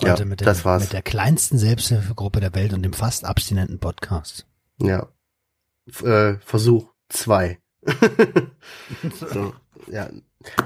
Ja, 0.00 0.24
mit, 0.24 0.40
das 0.40 0.58
dem, 0.58 0.64
war's. 0.64 0.82
mit 0.82 0.92
der 0.92 1.02
kleinsten 1.02 1.58
Selbsthilfegruppe 1.58 2.40
der 2.40 2.54
Welt 2.54 2.72
und 2.72 2.82
dem 2.82 2.92
fast 2.92 3.24
abstinenten 3.24 3.78
Podcast. 3.78 4.46
Ja. 4.80 5.08
F 5.86 6.02
äh, 6.02 6.38
Versuch 6.38 6.88
zwei. 7.08 7.58
so, 9.32 9.52
ja. 9.90 10.08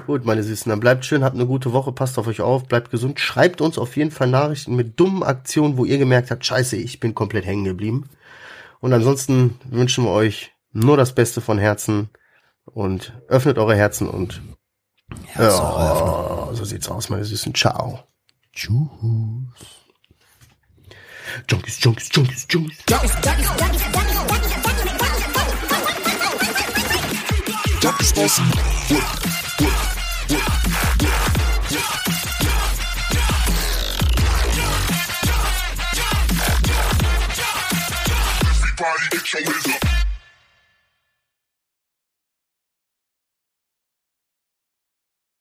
Gut, 0.07 0.25
meine 0.25 0.45
Süßen, 0.45 0.71
dann 0.71 0.79
bleibt 0.79 1.05
schön, 1.05 1.25
habt 1.25 1.35
eine 1.35 1.47
gute 1.47 1.73
Woche, 1.73 1.91
passt 1.91 2.17
auf 2.19 2.29
euch 2.29 2.41
auf, 2.41 2.69
bleibt 2.69 2.93
gesund. 2.93 3.19
Schreibt 3.19 3.61
uns 3.61 3.77
auf 3.77 3.97
jeden 3.97 4.13
Fall 4.13 4.29
Nachrichten 4.29 4.77
mit 4.77 5.01
dummen 5.01 5.25
Aktionen, 5.25 5.77
wo 5.77 5.85
ihr 5.85 5.99
gemerkt 5.99 6.31
habt, 6.31 6.45
scheiße, 6.45 6.77
ich 6.77 7.01
bin 7.01 7.15
komplett 7.15 7.45
hängen 7.45 7.65
geblieben. 7.65 8.09
Und 8.79 8.93
ansonsten 8.93 9.59
wünschen 9.65 10.05
wir 10.05 10.11
euch 10.11 10.53
nur 10.73 10.97
das 10.97 11.15
Beste 11.15 11.41
von 11.41 11.59
Herzen 11.59 12.09
und 12.65 13.15
öffnet 13.27 13.59
eure 13.59 13.75
Herzen 13.75 14.09
und 14.09 14.43
ja, 15.39 16.49
so 16.53 16.65
sieht's 16.65 16.89
aus, 16.89 17.09
meine 17.09 17.25
Süßen. 17.25 17.55
Ciao. 17.55 18.05
Tschüss. 18.53 18.79
Junkies, 21.49 21.81
Junkies, 21.83 22.11
Junkies, 22.13 22.47
Junkies. 22.49 22.79
Everybody 38.77 39.09
get 39.11 39.33
your 39.33 39.43
up. 39.75 39.94